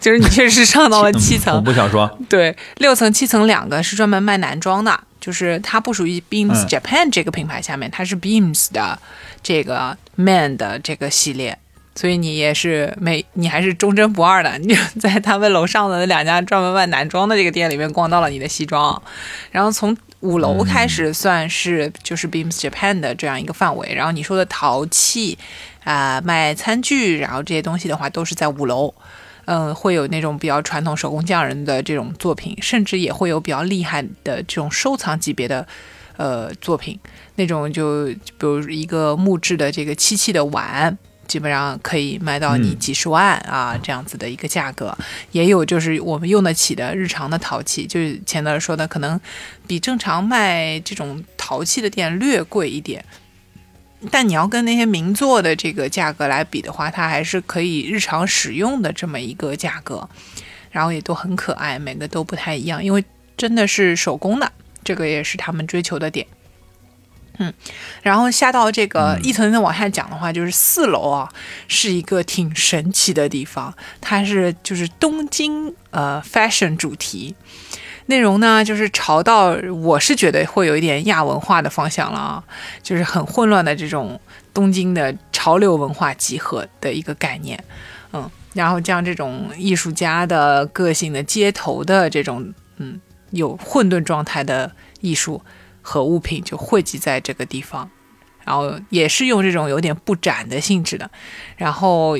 [0.00, 1.52] 就是你确实上到了七层。
[1.56, 6.68] 恐，怖小说，对，六层、七层两个是专门卖男装的，就是它不属于 Beams 嗯。
[6.68, 8.98] Japan 这个品牌下面，它是 Beams 的
[9.42, 11.58] 这个 Man 的这个系列，
[11.94, 19.02] 所以你也是没，你还是忠贞不二的，你就在他们楼上的那两家专门卖男装的这个店里面逛到了你的西装，
[19.50, 25.38] 然后从五楼开始算是就是 Beams Japan 的这样一个范围，然后你说的陶器
[25.84, 28.92] 啊、卖餐具，然后这些东西的话都是在五楼。
[29.50, 35.66] 嗯，会有那种比较传统手工匠人的这种作品，甚至也会有比较厉害的这种收藏级别的
[36.18, 36.98] 呃作品，
[37.36, 40.98] 那种就比如一个木质的这个漆器的碗。
[41.26, 44.96] 基本上可以卖到你嗯几十万、啊，这样子的一个价格，
[45.30, 49.20] 也有就是我们用得起的日常的陶器，就是前头说的，可能
[49.66, 53.04] 比正常卖这种陶器的店略贵一点，
[54.10, 60.08] 但你要跟那些名作的这个价格来比的话，它还是可以日常使用的这么一个价格，
[60.70, 63.04] 然后也都很可爱，每个都不太一样，因为
[63.36, 64.52] 真的是手工的，
[64.84, 66.26] 这个也是他们追求的点。
[67.40, 67.54] 嗯，
[68.02, 71.32] 然后下到这个一层一层往下讲的话，就是四楼啊，
[71.68, 77.34] 是一个挺神奇的地方，它是就是东京呃 fashion 主题，
[78.08, 79.50] 内容呢就是潮到
[79.82, 82.42] 我是觉得会有一点亚文化的方向了啊，
[82.82, 84.18] 就是很混乱的这种
[84.52, 87.62] 东京的潮流文化集合的一个概念，
[88.12, 92.98] 嗯，然后将这种艺术家的个性的街头的这种嗯
[93.30, 95.42] 有混沌状态的艺术
[95.82, 97.88] 和物品就汇集在这个地方，
[98.42, 101.10] 然后也是用这种有点布展的性质的，
[101.56, 102.16] 然后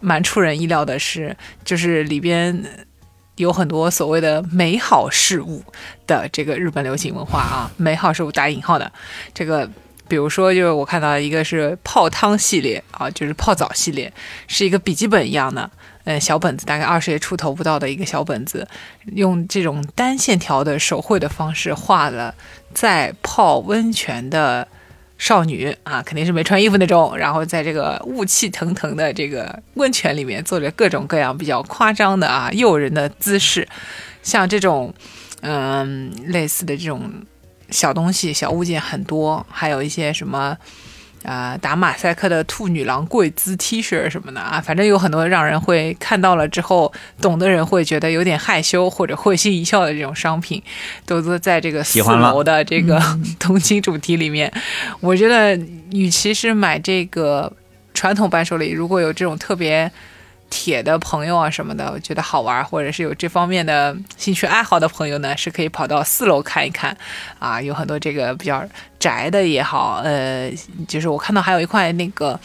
[0.00, 2.64] 蛮出人意料的是，就是里边
[3.38, 5.62] 有很多所谓的美好事物
[6.06, 8.92] 的这个日本流行文化啊，美好事物打引号的
[9.32, 9.68] 这个。
[10.10, 14.10] 比如说，就是我看到一个是泡汤系列啊，就是泡澡系列，
[14.46, 15.70] 是一个笔记本一样的，
[16.04, 18.66] 呃，小本子，大概二十页出头不到的一个小本子，
[19.14, 22.34] 用这种单线条的手绘的方式画了
[22.72, 24.66] 在泡温泉的
[25.18, 33.68] 少女啊，肯定是没穿衣服那种，然后在这个雾气腾腾的这个温泉里面做着各种各样比较夸张的啊诱人的姿势，
[34.22, 34.94] 像这种
[35.42, 37.10] 嗯类似的这种
[37.70, 40.56] 小东西、小物件很多，还有一些什么。
[41.24, 50.62] 啊、打马赛克的兔女郎跪姿 T 恤什么的啊，反正有很多让人会看到了之后，懂的人会觉得有点害羞或者会心一笑的这种商品，
[51.04, 53.02] 都都在这个四喜欢了楼的这个
[53.38, 54.50] 东京主题里面。
[55.00, 55.56] 我觉得，
[55.90, 57.52] 与其是买这个
[57.92, 59.90] 传统伴手礼，如果有这种特别
[60.50, 66.96] 铁的朋友啊什么的，我觉得好玩，或者是有这方面的兴趣爱好的朋友呢，是可以跑到四楼看一看
[67.38, 68.64] 啊，有很多这个比较
[68.98, 70.50] 宅的也好，呃，
[70.86, 72.38] 就是我看到还有一块那个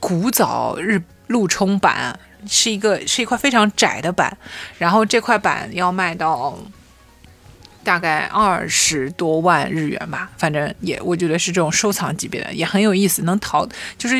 [0.00, 4.36] 古早日陆冲板，是一个是一块非常窄的板，
[4.78, 6.58] 然后这块板要卖到。
[7.86, 13.66] 大概二十多万日元吧，反正也我觉得是这种收藏级别的，也很有意思，能淘
[13.96, 14.16] 就是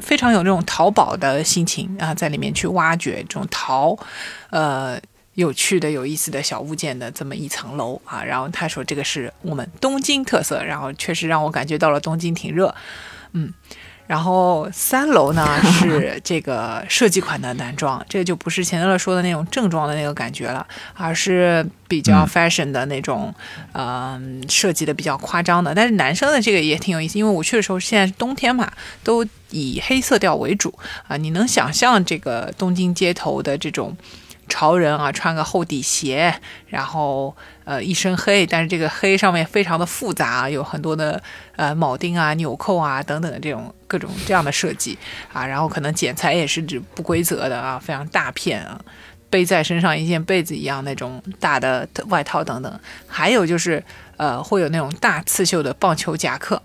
[0.00, 3.96] 非常有这种淘宝的心情啊，在里面去挖掘这种淘，
[4.50, 4.98] 呃。
[5.34, 12.74] 有趣的、有意思的小物件的这么一层楼啊，然后他说这个是我们东京特色，然后确实让我感觉到了东京挺热，
[13.32, 13.50] 嗯，
[14.12, 23.34] 然后三楼呢 是这个设计款的男装， 这个就不是钱德勒说的那种正装的那个感觉了，而是比较嗯 fashion 的那种，
[23.72, 25.74] 嗯、设计的比较夸张的。
[25.74, 28.70] 但是男生的这个也挺有意思，因为我去的时候现在是冬天嘛，
[29.02, 33.96] 都以黑色调为主啊、你能想象这个东京街头的这种。
[34.48, 36.34] 潮人啊，穿个厚底鞋，
[36.66, 37.34] 然后
[37.64, 41.22] 呃一身黑，但是这个黑上面非常的复杂，有很多的
[41.56, 44.98] 呃铆钉啊、纽扣啊等等的这种各种这样的设计
[45.32, 48.80] 啊，然后可能剪裁也是指不规则的啊，非常大片啊，
[49.30, 53.82] 背在身上一件被子一样那种大的外套等等，还有就是
[54.16, 56.60] 呃会有那种大刺绣的棒球夹克。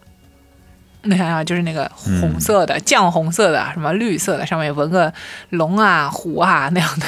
[1.03, 5.13] 你想想，就是那个红色的、酱红色的、什么绿色的，上面纹个
[5.51, 7.05] 龙啊、虎啊那样的，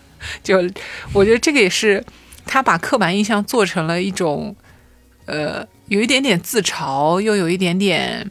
[0.42, 0.56] 就
[1.12, 2.02] 我觉得这个也是
[2.46, 4.54] 他把刻板印象做成了一种，
[5.26, 8.30] 呃，有一点点自嘲，又有一点点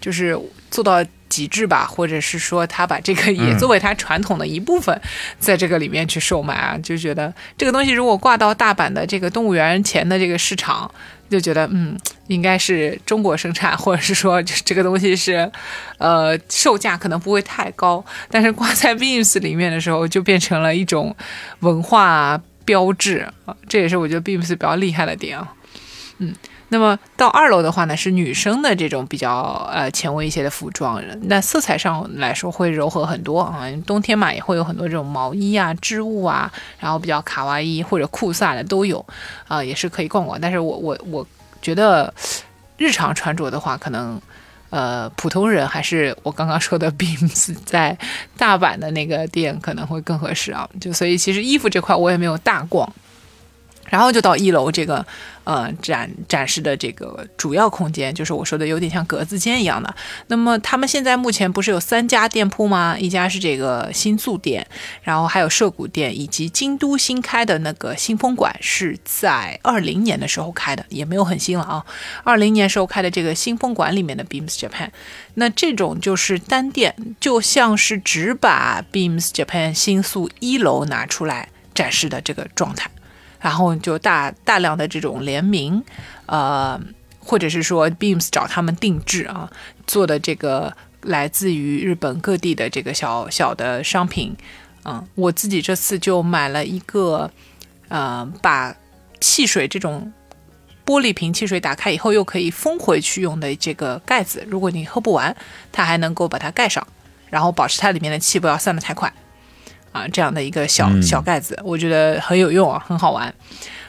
[0.00, 0.38] 就是
[0.70, 5.00] 做到极致吧，或者是说他把这个也作为他传统的一部分，
[5.38, 10.90] 在这个里面去售卖啊，就觉得这个东西如果挂到大阪的这个动物园前的这个市场，
[11.30, 11.96] 就觉得嗯，
[12.26, 15.50] 应该是中国生产，或者是说这个东西是，
[15.96, 21.16] 呃，售价可能不会太高，但是挂在 Beams 里面的时候，就变成了一种
[21.60, 25.52] 文化标志啊，这也是我觉得 Beams 比较厉害的点啊，
[26.18, 26.34] 嗯。
[26.68, 33.66] 那么到二楼的话呢，是女生的这种比较呃前卫一些的服装，那色彩上来说会柔和很多啊。
[33.86, 39.04] 冬天嘛，也会有很多这种毛衣啊、织物啊，然后比较卡哇伊或者酷飒的都有
[39.46, 40.40] 啊，也是可以逛逛。
[40.40, 41.26] 但是我我我
[41.60, 42.10] 觉得
[42.78, 44.18] 日常穿着的话，可能
[44.72, 47.96] 呃普通人还是我刚刚说的 Beams 在
[48.36, 50.68] 大阪的那个店可能会更合适啊。
[50.80, 52.90] 就所以其实衣服这块我也没有大逛。
[53.92, 55.04] 然后就到一楼这个，
[55.44, 59.94] 呃，展展示的这个主要空间，就是我说的有点像格子间一样的。
[60.28, 62.96] 那么他们现在目前不是有三家店铺吗？
[62.98, 64.66] 一家是这个新宿店，
[65.02, 71.84] 然后还有涩谷店，以及京都新开的那个新风馆，是在二零年的时候开的，也没有很新了啊。
[72.24, 74.88] 二零年时候开的这个新风馆里面的 Beams Japan，
[75.34, 82.90] 那这种就是单店，就像是只把 Beams Japan 新宿一楼拿出来展示的这个状态。
[83.42, 85.82] 然后就大大量的这种联名，
[86.26, 86.80] 呃，
[87.18, 89.50] 或者是说 Beams 找他们定制啊
[89.86, 94.36] 做的这个来自于日本各地的这个小小的商品，
[94.84, 97.28] 嗯，我自己这次就买了一个，
[97.88, 98.74] 呃，把
[99.20, 100.12] 汽水这种
[100.86, 105.36] 玻璃瓶汽水打开以后又可以封回去用的这个盖子，如果你喝不完，
[105.72, 106.86] 它还能够把它盖上，
[107.28, 109.12] 然后保持它里面的气不要散得太快。
[109.92, 113.32] 啊，这样的一个小小盖子，我觉得很有用啊，很好玩，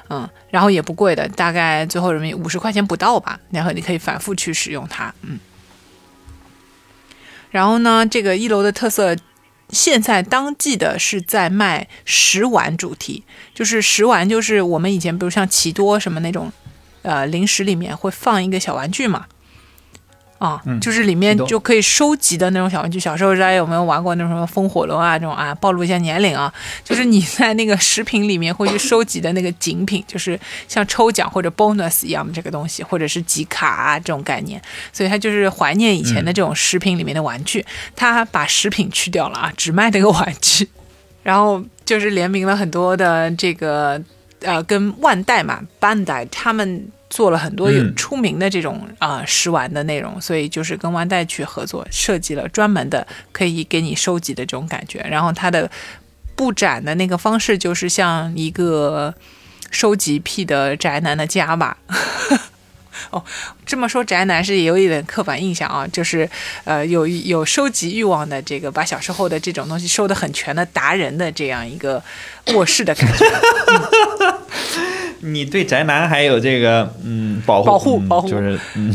[0.09, 5.39] 嗯，然后也不贵的，大概最后人民币五十块钱不到吧，然后你可以反复去使用它，嗯。
[7.51, 9.15] 然后呢，这个一楼的特色，
[9.69, 13.23] 现在当季的是在卖食玩主题，
[13.53, 16.51] 就是食玩，就是我们以前比如像奇多什么那种，
[17.03, 19.27] 呃，零食里面会放一个小玩具嘛。
[20.43, 22.99] 啊，就是里面就可以收集的那种小玩具。
[22.99, 25.17] 小时候大家有没有玩过那种什么风火轮啊？
[25.17, 26.53] 这种啊，暴露一下年龄啊。
[26.83, 30.37] 就是你在那个食品里面会去收集的那个景品， 就是
[30.67, 34.61] 像抽奖或者 bonus 一样的这个东西，或者是集卡啊这种概念。
[34.91, 37.65] 所以它就是怀念以前的这种食品里面的玩具。
[37.95, 40.67] 它把食品去掉了啊，只卖那个玩具。
[41.23, 43.97] 然后就是联名了很多的这个
[44.43, 46.87] 呃，跟万代嘛，万代他们。
[47.09, 54.99] 做了很多有出名的这种啊食玩的内容，所以就是跟万代去合作设计了专门的可以给你收集的这种感觉。
[55.07, 55.69] 然后它的
[56.35, 59.13] 布展的那个方式就是像一个
[59.69, 61.77] 收集癖的宅男的家吧。
[63.11, 63.23] 哦，
[63.65, 66.29] 这么说宅男是有一点刻板印象啊，就是
[66.63, 72.01] 呃有有收集欲望的这个把小时候的这种东西收得很全的达人的这样一个
[72.53, 73.25] 卧室的感觉。
[75.25, 78.93] 你对宅男还有这个嗯保护保护保护就是嗯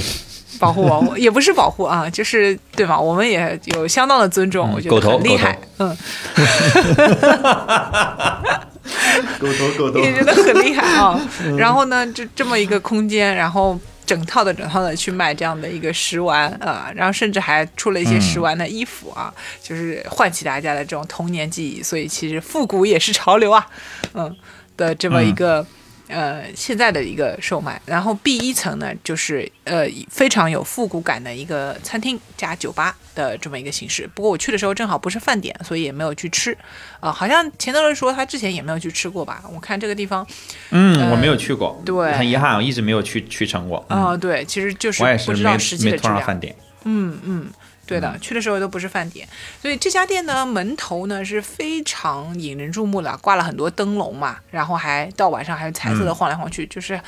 [0.61, 3.01] 保护保护也不是保护啊，就是对吧？
[3.01, 5.97] 我们也有相当的尊重，我觉得很厉害，嗯，
[9.39, 11.21] 狗头狗头也觉得很厉害啊。
[11.57, 19.33] 然后呢，就这么一个空间，然后整套的整套的去卖这样的一个食玩啊，然后甚至还出了一些食玩的衣服啊，
[19.63, 21.83] 就是唤起大家的这种童年记忆。
[21.83, 23.67] 所以其实复古也是潮流啊，
[24.15, 24.35] 嗯
[24.77, 25.67] 的这么一个。
[26.09, 34.09] 呃，现在的一个售卖，然后 B 一层呢，就是呃非常有复古感的一个餐厅加酒吧的这么一个形式。
[34.15, 36.57] 不过我去的时候正好不是饭点，所以也没有去吃。
[37.01, 39.43] 呃，好像钱德勒说他之前也没有去吃过吧？
[39.55, 40.27] 我看这个地方，
[40.71, 43.85] 嗯，我没有去过，对，很遗憾，我一直没有去去成过。
[43.89, 46.41] 啊，对，其实就是不知道实际的质量。
[46.85, 47.47] 嗯嗯。
[47.89, 49.27] 对的，去的时候都不是饭点，
[49.63, 57.01] 所以这家店呢门头呢是非常引人注目的，挂了很多灯笼嘛，然后还到晚上还有彩色的晃来晃去，就是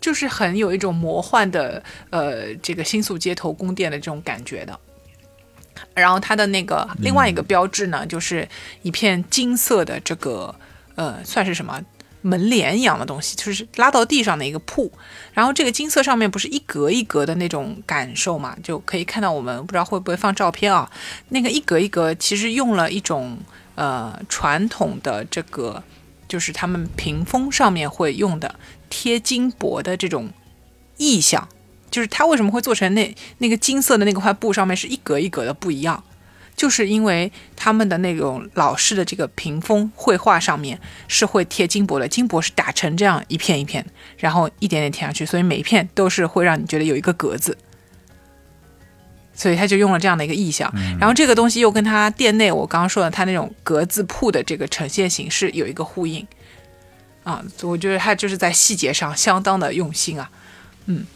[0.00, 1.80] 就是很有一种魔幻的
[2.10, 4.78] 呃这个新宿街头宫殿的这种感觉的。
[5.94, 8.46] 然后它的那个另外一个标志呢，就是
[8.82, 10.54] 一片金色的这个
[10.96, 11.80] 呃算是什么？
[12.22, 14.92] 门帘一样的东西，就是拉到地上的一个铺，
[15.32, 20.90] 然后这个金色上面不是一格一格的那种感受嘛，就可以看到我们不知道会不会放照片啊，
[21.30, 23.38] 那个一格一格其实用了一种
[23.74, 25.82] 呃传统的这个，
[26.28, 28.54] 就是他们屏风上面会用的
[28.88, 30.30] 贴金箔的这种
[30.98, 31.48] 意象，
[31.90, 36.04] 就是它为什么会做成那那个金色的那个块布上面是一格一格的不一样。
[36.60, 43.82] 就是因为他们的那种老式的这个屏风绘画上面是会贴金箔的，金箔是打成这样一片一片，
[44.18, 47.56] 然后一点点贴上去，所以每一片都是会让你觉得有一个格子。
[49.32, 50.70] 所以他就用了这样的一个意象。
[50.98, 56.26] 然后这个东西又跟他店内我刚刚说的他那种格子铺的这个呈现形式有一个呼应
[57.24, 60.30] 啊，我觉得他就是在细节上相当的用心啊，
[60.84, 61.06] 嗯。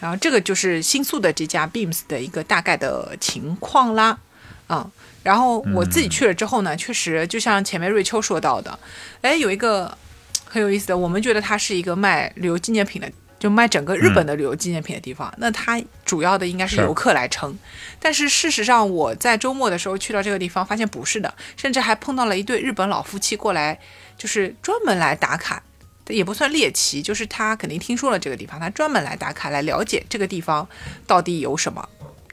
[0.00, 4.18] 然后这个就是新宿的这家 Beams 的一个大概的情况啦，
[4.66, 4.90] 啊，
[5.22, 8.78] 然后我自己去了之后呢，确实就像前面瑞秋说到的，
[9.20, 9.96] 哎，有一个
[10.44, 17.58] 很有意思的，我们觉得它是一个卖旅游纪念品的，就卖整个日本的旅游纪念品的地方，那它主要的应该是游客来撑，
[18.00, 23.78] 但是事实上我在周末的时候去到这个地方，发现不是的，甚至还碰到了一对日本老夫妻过来，
[24.16, 25.62] 就是专门来打卡。
[26.08, 30.68] 也不算猎奇，就是他肯定听说了这个地方，他专门来打卡来了解这个地方
[31.06, 31.88] 到底有什么。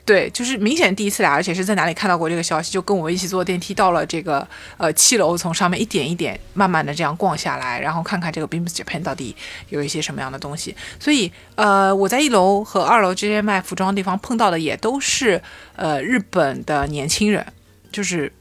[0.10, 4.48] 对，就是明显第一次来，而且是在哪里看到过这个消息，就跟我们一起坐电梯到了这个
[4.78, 9.36] 呃七楼，从上面一点一点慢慢的这样逛下来，然后看看这个 Beams Japan 到底
[9.70, 10.76] 有一些什么样的东西。
[11.00, 15.40] 所以呃，我在一楼和二楼这些卖服装的地方碰到的也都是
[15.76, 17.46] 呃日本的年轻人，
[17.92, 18.34] 就是。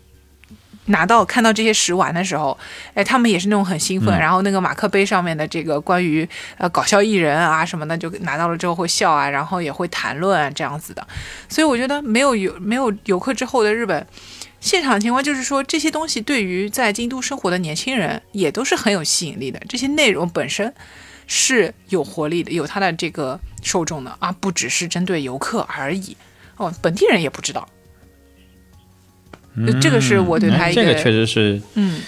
[0.89, 2.57] 拿到看到这些食玩的时候，
[2.93, 6.29] 哎，他们也是那种很兴奋，然后那个马克杯上面的这个关于
[6.59, 11.07] 呃搞笑艺人啊什么的，就拿到了之后会笑啊，然后也会谈论啊这样子的。
[11.49, 14.07] 所以我觉得没有游没有游客之后的日本
[14.61, 19.61] 现场情况，就是说这些东西对于在京都生活的年轻人也都是很有吸引力的。
[19.69, 20.73] 这些内容本身
[21.27, 26.17] 是有活力的，有它的这个受众的啊，不只是针对游客而已。
[26.57, 27.69] 哦，本地人也不知道。
[29.81, 32.01] 这个是我对他一个，这个确实是，嗯，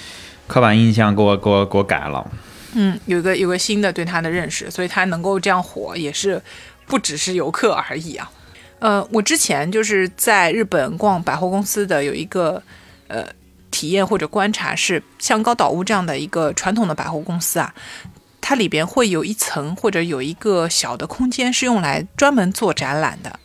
[0.46, 2.30] 刻板印象给我给我给我改了，
[2.74, 6.40] 嗯，有一个有个新的对他的认识，所以他能够这样火，也是
[6.86, 8.30] 不只是游客而已啊。
[8.78, 12.62] 呃，我之前就是在日本逛百货公司的有一个
[13.08, 13.26] 呃
[13.70, 17.74] 体验或者观察，是像高岛屋这样的一个传统的百货公司啊，
[18.40, 23.38] 它里边会有一层或者有一个小的空间是用来专门做展览的。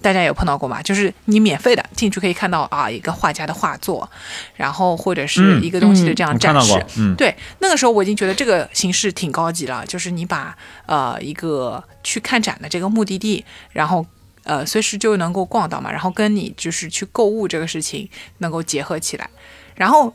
[0.00, 0.82] 大家有碰到过吗？
[0.82, 4.10] 就是你免费的进去可以看到啊，一个画家的画作，
[4.54, 6.84] 然后或者是一个东西的这样展示。
[6.96, 9.84] 嗯，对，那个时候我已经觉得这个形式挺高级了。
[9.86, 14.04] 就是你把呃一个去看展的这个目的地，然后
[14.44, 19.28] 呃随时就能够逛到嘛，然后跟你就是去购物这个事情能够结合起来。
[19.74, 20.14] 然后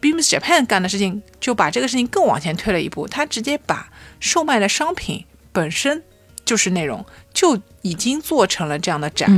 [0.00, 3.88] Beams Japan 干的事情就把这个事情更往前推了一步，他直接把
[4.20, 6.02] 售卖的商品本身
[6.44, 7.04] 就是内容。
[7.34, 9.28] 就已经做成了这样的展，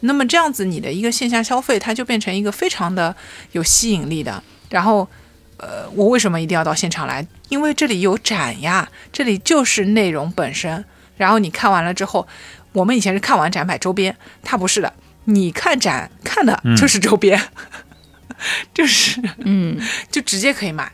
[0.00, 3.14] 那么这样子你的一个线下消费，它就变成一个非常的
[3.52, 4.42] 有吸引力的。
[4.70, 5.06] 然后，
[5.58, 7.24] 呃，我为什么一定要到现场来？
[7.50, 10.82] 因为这里有展呀，这里就是内容本身。
[11.18, 12.26] 然后你看完了之后，
[12.72, 14.90] 我们以前是看完展买周边，它不是的，
[15.26, 17.38] 你看展看的就是周边，
[18.72, 19.78] 就是嗯，
[20.10, 20.90] 就直接可以买，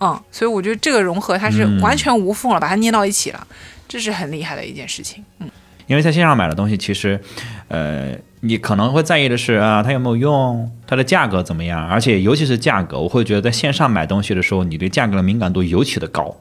[0.00, 3.46] 嗯，所以我觉得这个融合它是完全无缝了，把它捏到一起了。
[3.92, 5.50] 这是很厉害的一件事情，嗯，
[5.86, 7.20] 因为在线上买的东西，其实，
[7.68, 16.34] 呃，你可能会在意的是啊，它有没有用，它的价格怎么样，而且尤其是价格，我会觉得在线上买东西的时候，你对价格的敏感度尤其的高，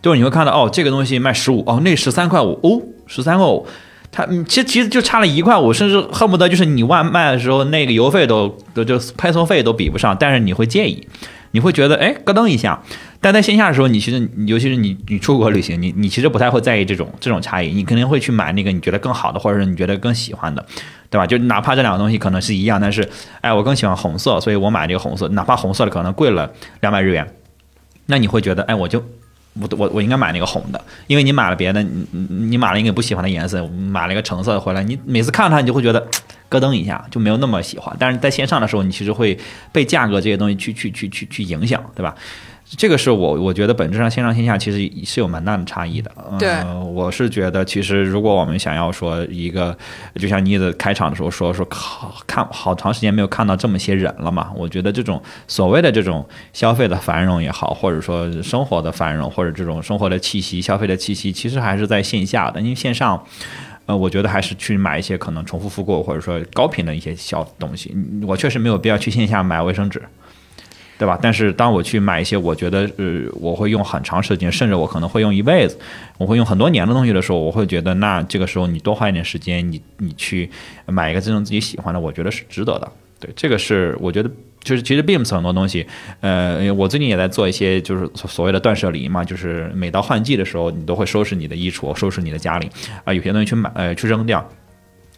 [0.00, 3.66] 就是你会看到哦，这个东西卖十五，哦，那十三块五，哦，十三块五，
[4.10, 11.06] 它其实其实就差了一块五，甚至恨不得就是你外卖的时候那个邮费都都就配送费都比不上，但是你会介意。
[11.50, 12.78] 你会觉得哎咯噔一下，
[13.20, 20.64] 但在线下的时候，你其实尤其是你你出国旅行，你你其实不太会在意这种这种差异，你肯定会去买那个你觉得更好的，或者是你觉得更喜欢的，
[21.10, 21.26] 对吧？
[21.26, 23.08] 就哪怕这两个东西可能是一样，但是
[23.40, 26.48] 哎，我更喜欢红色，所以我买这个红色，哪怕红色的可能贵了
[26.80, 27.26] 两百日元，
[28.06, 29.04] 那你会觉得哎，我就
[29.54, 36.06] 我我我应该买那个红的，因为你买了别的，你你买了一个不喜欢的颜色，买了一个橙色回来，你每次看到它，你就会觉得。
[36.50, 39.38] 咯噔一下就没有那么喜欢，但是在线上的时候，你其实会
[39.70, 42.14] 被价格这些东西去去去去去影响，对吧？
[42.76, 46.10] 这个是我我觉得本质上线上线下其实是有蛮大的差异的。
[46.38, 49.76] 对，我是觉得其实如果我们想要说一个，
[50.16, 54.50] 就像妮子开场的时候说说，靠，看好长时间没有看到这么些人了嘛？
[54.54, 63.24] 我觉得这种所谓的这种消费的繁荣也好，或者说生活的繁荣，或者这种生活的气息、消费的气息，其实还是在线下的，因为线上。
[63.86, 67.96] 呃，我觉得还是去买一些可能重复复购或者说高频的一些小东西。
[68.26, 70.02] 我确实没有必要去线下买卫生纸，
[70.98, 71.18] 对吧？
[71.22, 75.78] 但是当我去买一些我觉得呃我会用很长时间，甚至我可能会用一辈子，
[76.18, 80.50] 我会用很多年的东西的时候，我会觉得那这个时候你多花一点时间，你你去
[80.86, 82.92] 买一个真正自己喜欢的，我觉得是值得的。
[83.20, 84.30] 对，这个是我觉得。
[84.60, 85.86] 就是其实 Beams 很多东西，
[86.20, 92.68] 呃，我最近也在做一些就是所谓的断舍离嘛，就是每到换季的时候，你都会收拾你的衣橱，收拾你的家里
[93.04, 94.46] 啊，有些东西去买呃去扔掉。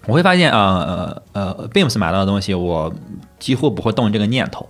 [0.07, 2.93] 我会发现啊呃呃 Beams 买到的东西，我
[3.39, 4.69] 几乎不会动这个念头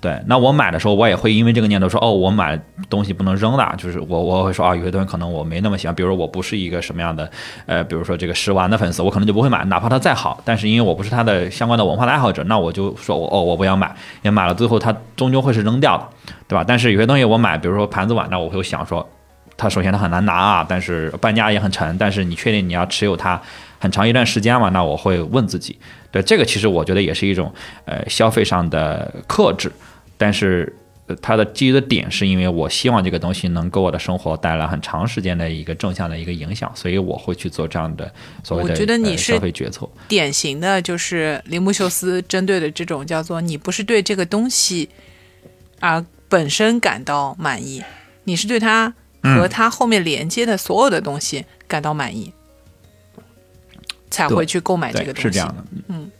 [0.00, 2.56] 对，那我买的时候，我也会因为这个念头说，哦，我买
[2.88, 7.28] 东西不能扔的，就是我我会说啊，有些东西可能我没那么喜欢，比如说我不是一个什么样的，
[7.66, 13.92] 呃，比如说这个食玩的粉丝，我可能就不会买，哪怕它再好，但是因为我不是它的相关的文化的爱好者，那我就说我哦，我不想买，
[14.22, 16.06] 也买了最后它终究会是扔掉的，
[16.46, 16.64] 对吧？
[16.64, 19.04] 但是有些东西我买，比如说盘子碗，那我会想说，
[19.56, 23.40] 它首先它很难拿啊，但是搬家也很沉，但是你确定你要持有它
[23.80, 24.68] 很长一段时间嘛？
[24.68, 25.76] 那我会问自己，
[26.12, 27.52] 对这个其实我觉得也是一种
[27.84, 29.72] 呃消费上的克制。
[30.18, 38.12] 但是呃它的基于的点是因为我希望这个东西能给我的生活带来很长时间的一个正向的一个影响，所以我会去做这样的
[38.44, 39.88] 所谓的我觉得你呃是消费决策。
[40.06, 44.90] 典型的就是铃木修斯针对的这种叫做你不是对这个东西
[45.80, 47.82] 啊本身感到满意，
[48.24, 48.92] 你是对它
[49.22, 52.32] 和它后面连接的所有的东西感到满意，
[54.10, 55.22] 才会去购买这个，东西。
[55.22, 56.10] 是这样的，嗯，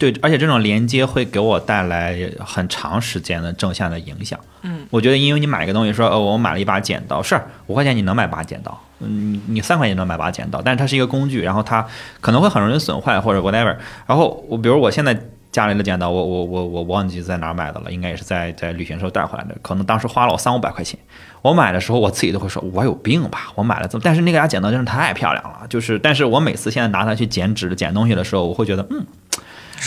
[0.00, 4.40] 对，而且这种连接会给我带来很长时间的正向的影响。
[4.62, 11.86] 嗯，我觉得因为你买一个东西说，哦，我买了一把剪刀，是五块钱你能买把剪刀，嗯，你你三块钱能买把剪刀，但是它是一个工具，然后它
[12.20, 13.76] 可能会很容易损坏或者 whatever。
[14.06, 15.16] 然后我比如我现在。
[15.52, 20.96] 家里的剪刀，我我我我忘记在哪儿买的了，应该也是在在旅行时候带回来的，可能当时花了我三五百块钱。
[21.42, 23.50] 我买的时候，我自己都会说，我有病吧？
[23.56, 29.04] 我买了这么，但是那个家剪刀真是太漂亮了，就是，但是我每次现在拿它去剪纸、剪东西的时候，我会觉得，嗯，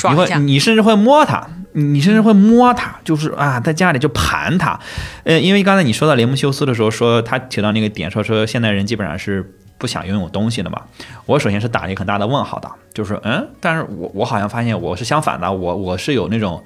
[0.10, 0.40] 你会。
[0.40, 4.80] 你甚至会摸它，你甚至会摸它，就是啊，在家里就盘它。
[5.24, 10.82] 呃，因为刚才你说到雷姆修斯的时候，说他提到那个点，说说现代人基本上是不想拥有东西的嘛。
[11.26, 16.64] 我首先是打了一个很大的问号的，就是嗯，但是我我好像发现我是相反的，我我是有那种。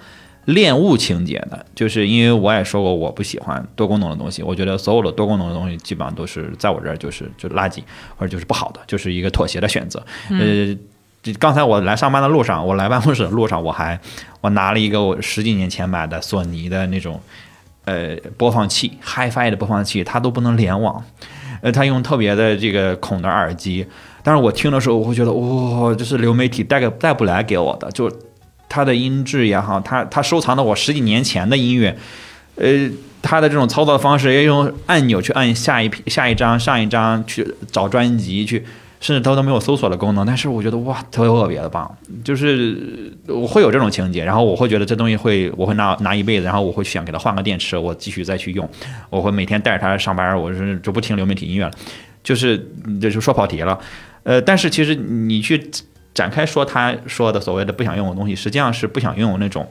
[0.47, 7.83] 恋物情节的，就是因为我也说过我不喜欢多功能的东西，我觉得所有的多功能的东西基本上都是在我这儿就是就是垃圾
[8.15, 9.99] 或者就是不好的，就是一个妥协的选择。
[10.29, 10.77] 呃，这
[11.39, 13.99] 刚才我来上班的路上，我来办公室的路上，我还
[14.41, 17.21] 我拿了一个我十几年前买的索尼的那种
[17.85, 21.03] 呃播放器，HiFi 的播放器，它都不能联网，
[21.61, 23.85] 呃，它用特别的这个孔的耳机，
[24.23, 28.11] 但是我听的时候，我会觉得哇、这是流媒体带个带不来给我的，就
[28.69, 31.97] 它的音质也好，它它收藏的我十几年前的音乐，
[32.55, 32.89] 呃。
[33.19, 38.63] 它的这种操作方式，要用按钮去按下一、下一张、上一张，去找专辑，去
[39.07, 40.25] 甚至它都没有搜索的功能。
[40.25, 41.89] 但是我觉得哇，特别的棒，
[42.25, 48.69] 就是我会有这种情节，然后我会觉得这东西会，我会拿拿一辈子，然后我会想给它换个电池，我继续再去用，
[49.09, 51.71] 我会每天带着它上班，我是就不听流媒体音乐了，
[52.21, 52.57] 就是
[52.99, 53.79] 就是说跑题了，
[54.23, 55.71] 呃，但是其实你去
[56.13, 59.65] 展开说他说的所谓的不想用的东西，实际上是不想拥有那种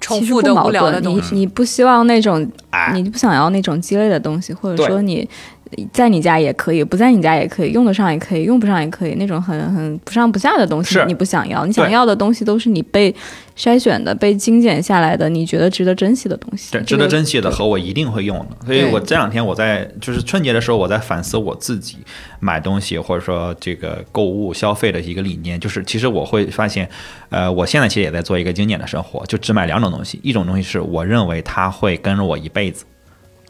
[0.00, 1.34] 重其实不矛复的无聊的盾，东西。
[1.34, 5.28] 你你不希望那种，哎，你不想要那种鸡肋的东西，或者说你
[5.92, 13.12] 在你家也可以，不在你家也可以，用得上也可以，用不上也可以，那种很很不上不下的东西你不想要，你想要的东西都是你被
[13.56, 16.70] 筛选的、被精简下来的，你觉得值得珍惜的东西。
[16.72, 18.66] 对，值得珍惜的和我一定会用的。
[18.66, 21.98] 所以我这两天我在就是春节的时候，我在反思我自己
[22.40, 26.88] 买东西或者说这个购物消费的一个理念，就是其实我会发现，
[27.30, 32.84] 呃，我现在其实也在做一个精简的生活，就只买两种东西，一种东西是我认为它会跟着我一辈子。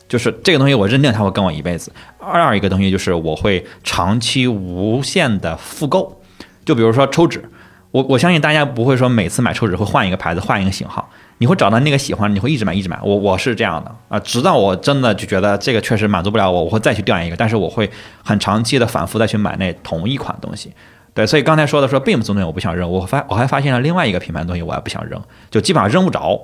[0.08, 1.92] 就是这个东西，我认定它会跟我一辈子。
[2.18, 6.20] 二一个东西就是我会长期无限的复购，
[6.64, 7.42] 就比如说抽纸，
[7.90, 12.98] 我我相信大家不会说每次买抽纸会换一个牌子、换一个型号，你会找到那个喜欢，你会一直买、一直买。
[13.02, 17.90] 我我是这样的啊，直到我真的就觉得这个确实满足不了我，我会再去调研一个，但是我会
[18.22, 20.72] 很长期的反复再去买那同一款东西。
[21.12, 26.40] 对，所以刚才说的说 Beams 东西我不想扔，我发我还发现了另外一个品牌的东西我也不想扔，就基本上扔不着。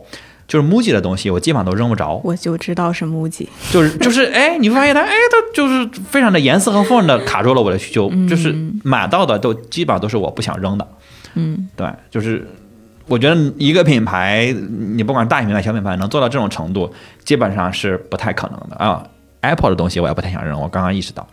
[0.50, 2.20] 就是 MUJI 的东西，我基本上都扔不着。
[2.24, 10.84] 我就知道是 MUJI，就是就是，哎，你会发现它，哎，它就是非常的严丝合缝的卡住了我的需求，就是买到的都基本上都是我不想扔的。
[11.34, 12.44] 嗯，对，就是
[13.06, 14.52] 我觉得一个品牌，
[14.96, 16.92] 你不管大品牌小品牌，能做到这种程度，
[17.24, 19.04] 基本上是不太可能的啊。
[19.42, 21.24] Apple 的东西我也不太想扔，我刚刚意识到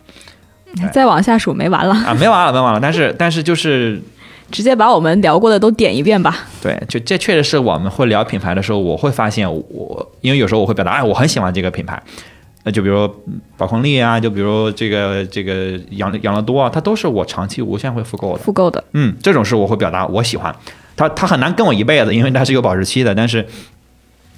[0.92, 2.78] 再往下数没完了，啊，没完了，没完了。
[2.80, 4.00] 但是但是就是
[4.50, 6.46] 直接把我们聊过的都点一遍吧。
[6.62, 12.02] 对，就这确实是我们会聊品牌的时候，我会发现我，因为有时候我会表达，哎，我很喜欢这个品牌。
[12.64, 18.42] 那就比如嗯宝矿力啊，就比如这个这个养养乐多啊，它都是我长期无限会复购的。
[18.42, 20.54] 复购的，嗯，这种是我会表达我喜欢，
[20.96, 23.14] 它它很难跟我一辈子，因为它是有保质期的。
[23.14, 23.46] 但是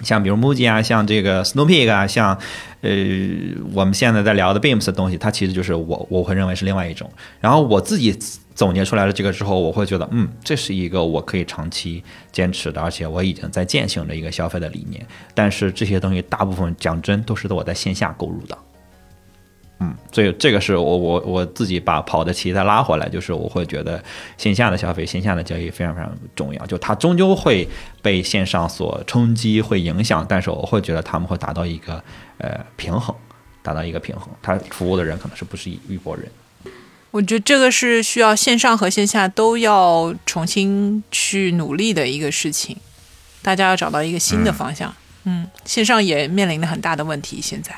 [0.03, 2.37] 像比如 MUJI 啊，像这个 Snow Peak 啊，像
[2.81, 2.91] 呃
[3.73, 7.11] 我们现在在聊的 Beams 的东西，它其实就是我我会认为是另外一种。
[7.41, 8.17] 然后我自己
[8.55, 12.03] 总结出来了这个之后，我会觉得嗯，这是一个我可以长期
[12.33, 15.07] 坚持的，而且我已经在践行的一个消费的理念。
[15.35, 18.57] 但是这些东西大部分讲真都是我在线下购入的。
[19.83, 24.03] 嗯，所以这个是我我我自己把跑的棋再拉回来，就是我会觉得
[24.37, 27.67] 线下的消费、线下的交易非常非常重要，就它终究会
[28.03, 32.05] 被线上所冲击、会影响，但是我会觉得他们会达到一个
[32.37, 33.17] 呃平衡，
[33.63, 34.29] 达到一个平衡。
[34.43, 36.31] 它服务的人可能是不是一一拨人。
[37.11, 42.77] 我觉得这个是需要线上和线下都要重新去努力的一个事情，
[43.41, 44.95] 大家要找到一个新的方向。
[45.25, 47.75] 嗯，线上也面临着很大的问题，现在。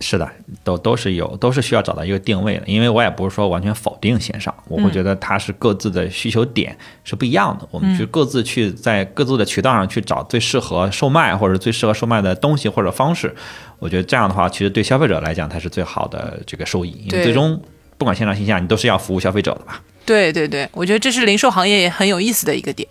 [0.00, 0.30] 是的，
[0.62, 2.62] 都都是有，都是需要找到一个定位的。
[2.66, 7.66] 因为我也不是说完全否定线上，我会觉得它是各自的需求点是不一样的。
[7.70, 13.34] 我们去各自去在各自的渠道上去找最适合售卖或者最适合售卖的东西或者方式。
[13.80, 16.90] 我觉得这样的话，其实对消费者来讲，才是最好的这个收益。
[16.90, 17.60] 因为最终
[17.96, 19.82] 不管线上线下，你都是要服务消费者的吧？
[20.06, 22.88] 对对对，我觉得这是零售行业也很有意思的一个点，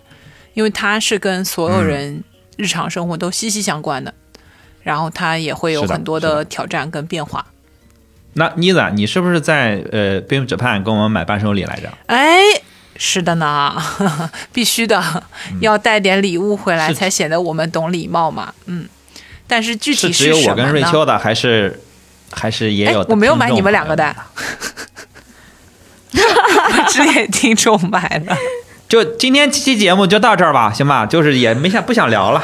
[0.53, 2.23] 因为它是跟所有人
[2.57, 4.13] 日常生活都息息相关的。
[4.87, 7.45] 然后它也会有很多的挑战跟变化。
[8.35, 11.89] 那妮子，你是不是在呃 i m Japan 给我们买伴手礼来着？
[12.05, 12.39] 哎，
[12.95, 13.75] 是的呢，
[14.53, 15.03] 必须的，
[15.59, 18.53] 要带点礼物回来才显得我们懂礼貌嘛。
[18.67, 18.87] 嗯，
[19.45, 21.81] 但是具体是只有我跟瑞秋的，还是
[22.31, 23.05] 还是也有？
[23.09, 24.15] 我没有买你们两个的，
[26.87, 28.33] 只给听众买的。
[28.87, 31.05] 就今天这期节目就到这儿吧，行吧？
[31.05, 32.41] 就是也没想不想聊了。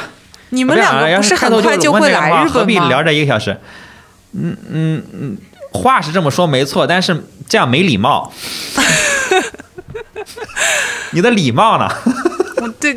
[0.54, 2.48] 你们两个不是很快就会来日本吗？
[2.48, 3.58] 何必聊这一个小时？
[4.34, 5.38] 嗯嗯嗯，
[5.72, 8.32] 话是这么说没错，但是这样没礼貌。
[11.12, 11.88] 你的礼貌呢？
[12.62, 12.96] 我对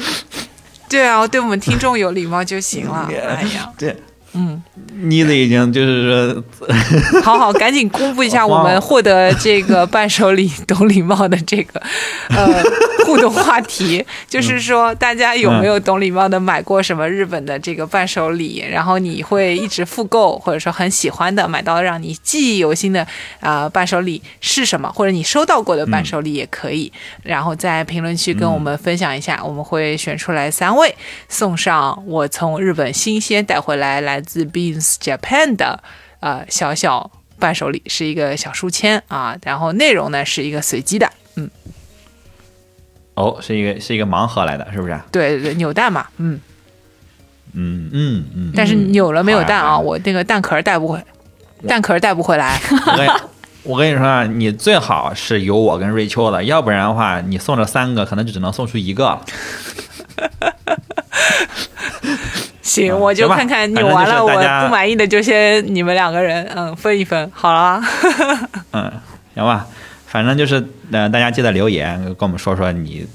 [0.88, 3.08] 对啊，我对我们听众有礼貌就行了。
[3.10, 3.96] 哎呀，对。
[4.32, 4.62] 嗯，
[4.98, 6.44] 妮子已经就是说，
[7.22, 11.80] 好好赶紧公布一下我们获得这个伴手礼懂礼貌的这个
[12.30, 12.62] 呃
[13.06, 18.64] 互动话题，就是说大家有没有懂礼貌的买过什么日本的这个伴手礼？
[18.68, 23.06] 然后你会一直复购，或者说很喜欢的买到让你记忆犹新的
[23.40, 24.90] 啊伴手礼是什么？
[24.92, 26.92] 或者你收到过的伴手礼也可以，
[27.22, 30.92] 然后在评论区跟我们分享一下，我们会选出来三位
[31.28, 34.20] 送上我从日本新鲜带回来来。
[34.26, 35.82] 自 Beans Japan 的
[36.20, 41.50] 呃小小伴手礼是一个小书签啊，然后内容呢是一个随机的，嗯，
[43.14, 44.98] 哦，是一个是一个盲盒来的，是不是？
[45.12, 46.40] 对对，扭蛋嘛，嗯
[47.52, 51.02] 嗯嗯嗯，但是扭了没有蛋啊，我那个蛋壳带不回，
[51.66, 52.60] 蛋壳带不回来。
[53.62, 59.24] 我跟你说啊，你最好是有我跟瑞秋的，要不然的话，你送这三个可能就只能送出一个了。
[62.66, 67.80] 行，我就看看扭完了，我不满意的就先你们两个人，嗯，分一分，好了。
[68.74, 68.92] 嗯，
[69.36, 69.64] 行吧，
[70.06, 73.06] 反正就是呃，大家记得留言跟我们说说你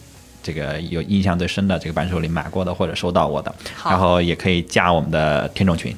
[0.41, 3.53] 这个有印象最深的这个伴手礼买过的或者收到过的，
[3.83, 5.93] 然后也可以加我们的听众群。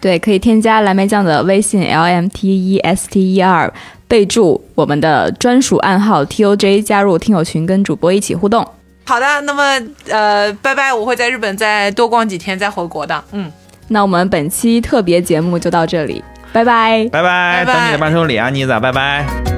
[0.00, 3.70] 对，可以添加蓝莓酱的微信 l m t e s t e r，
[4.06, 8.66] 备注我们的专属暗号 t o j，加入听友群，跟主播一起互动。
[9.08, 9.62] 好的，那么
[10.10, 10.92] 呃，拜拜！
[10.92, 13.24] 我会在日本再多逛几天，再回国的。
[13.32, 13.50] 嗯，
[13.88, 16.22] 那我们本期特别节目就到这里，
[16.52, 19.57] 拜拜，拜拜，等你的伴手礼啊，妮子，拜拜。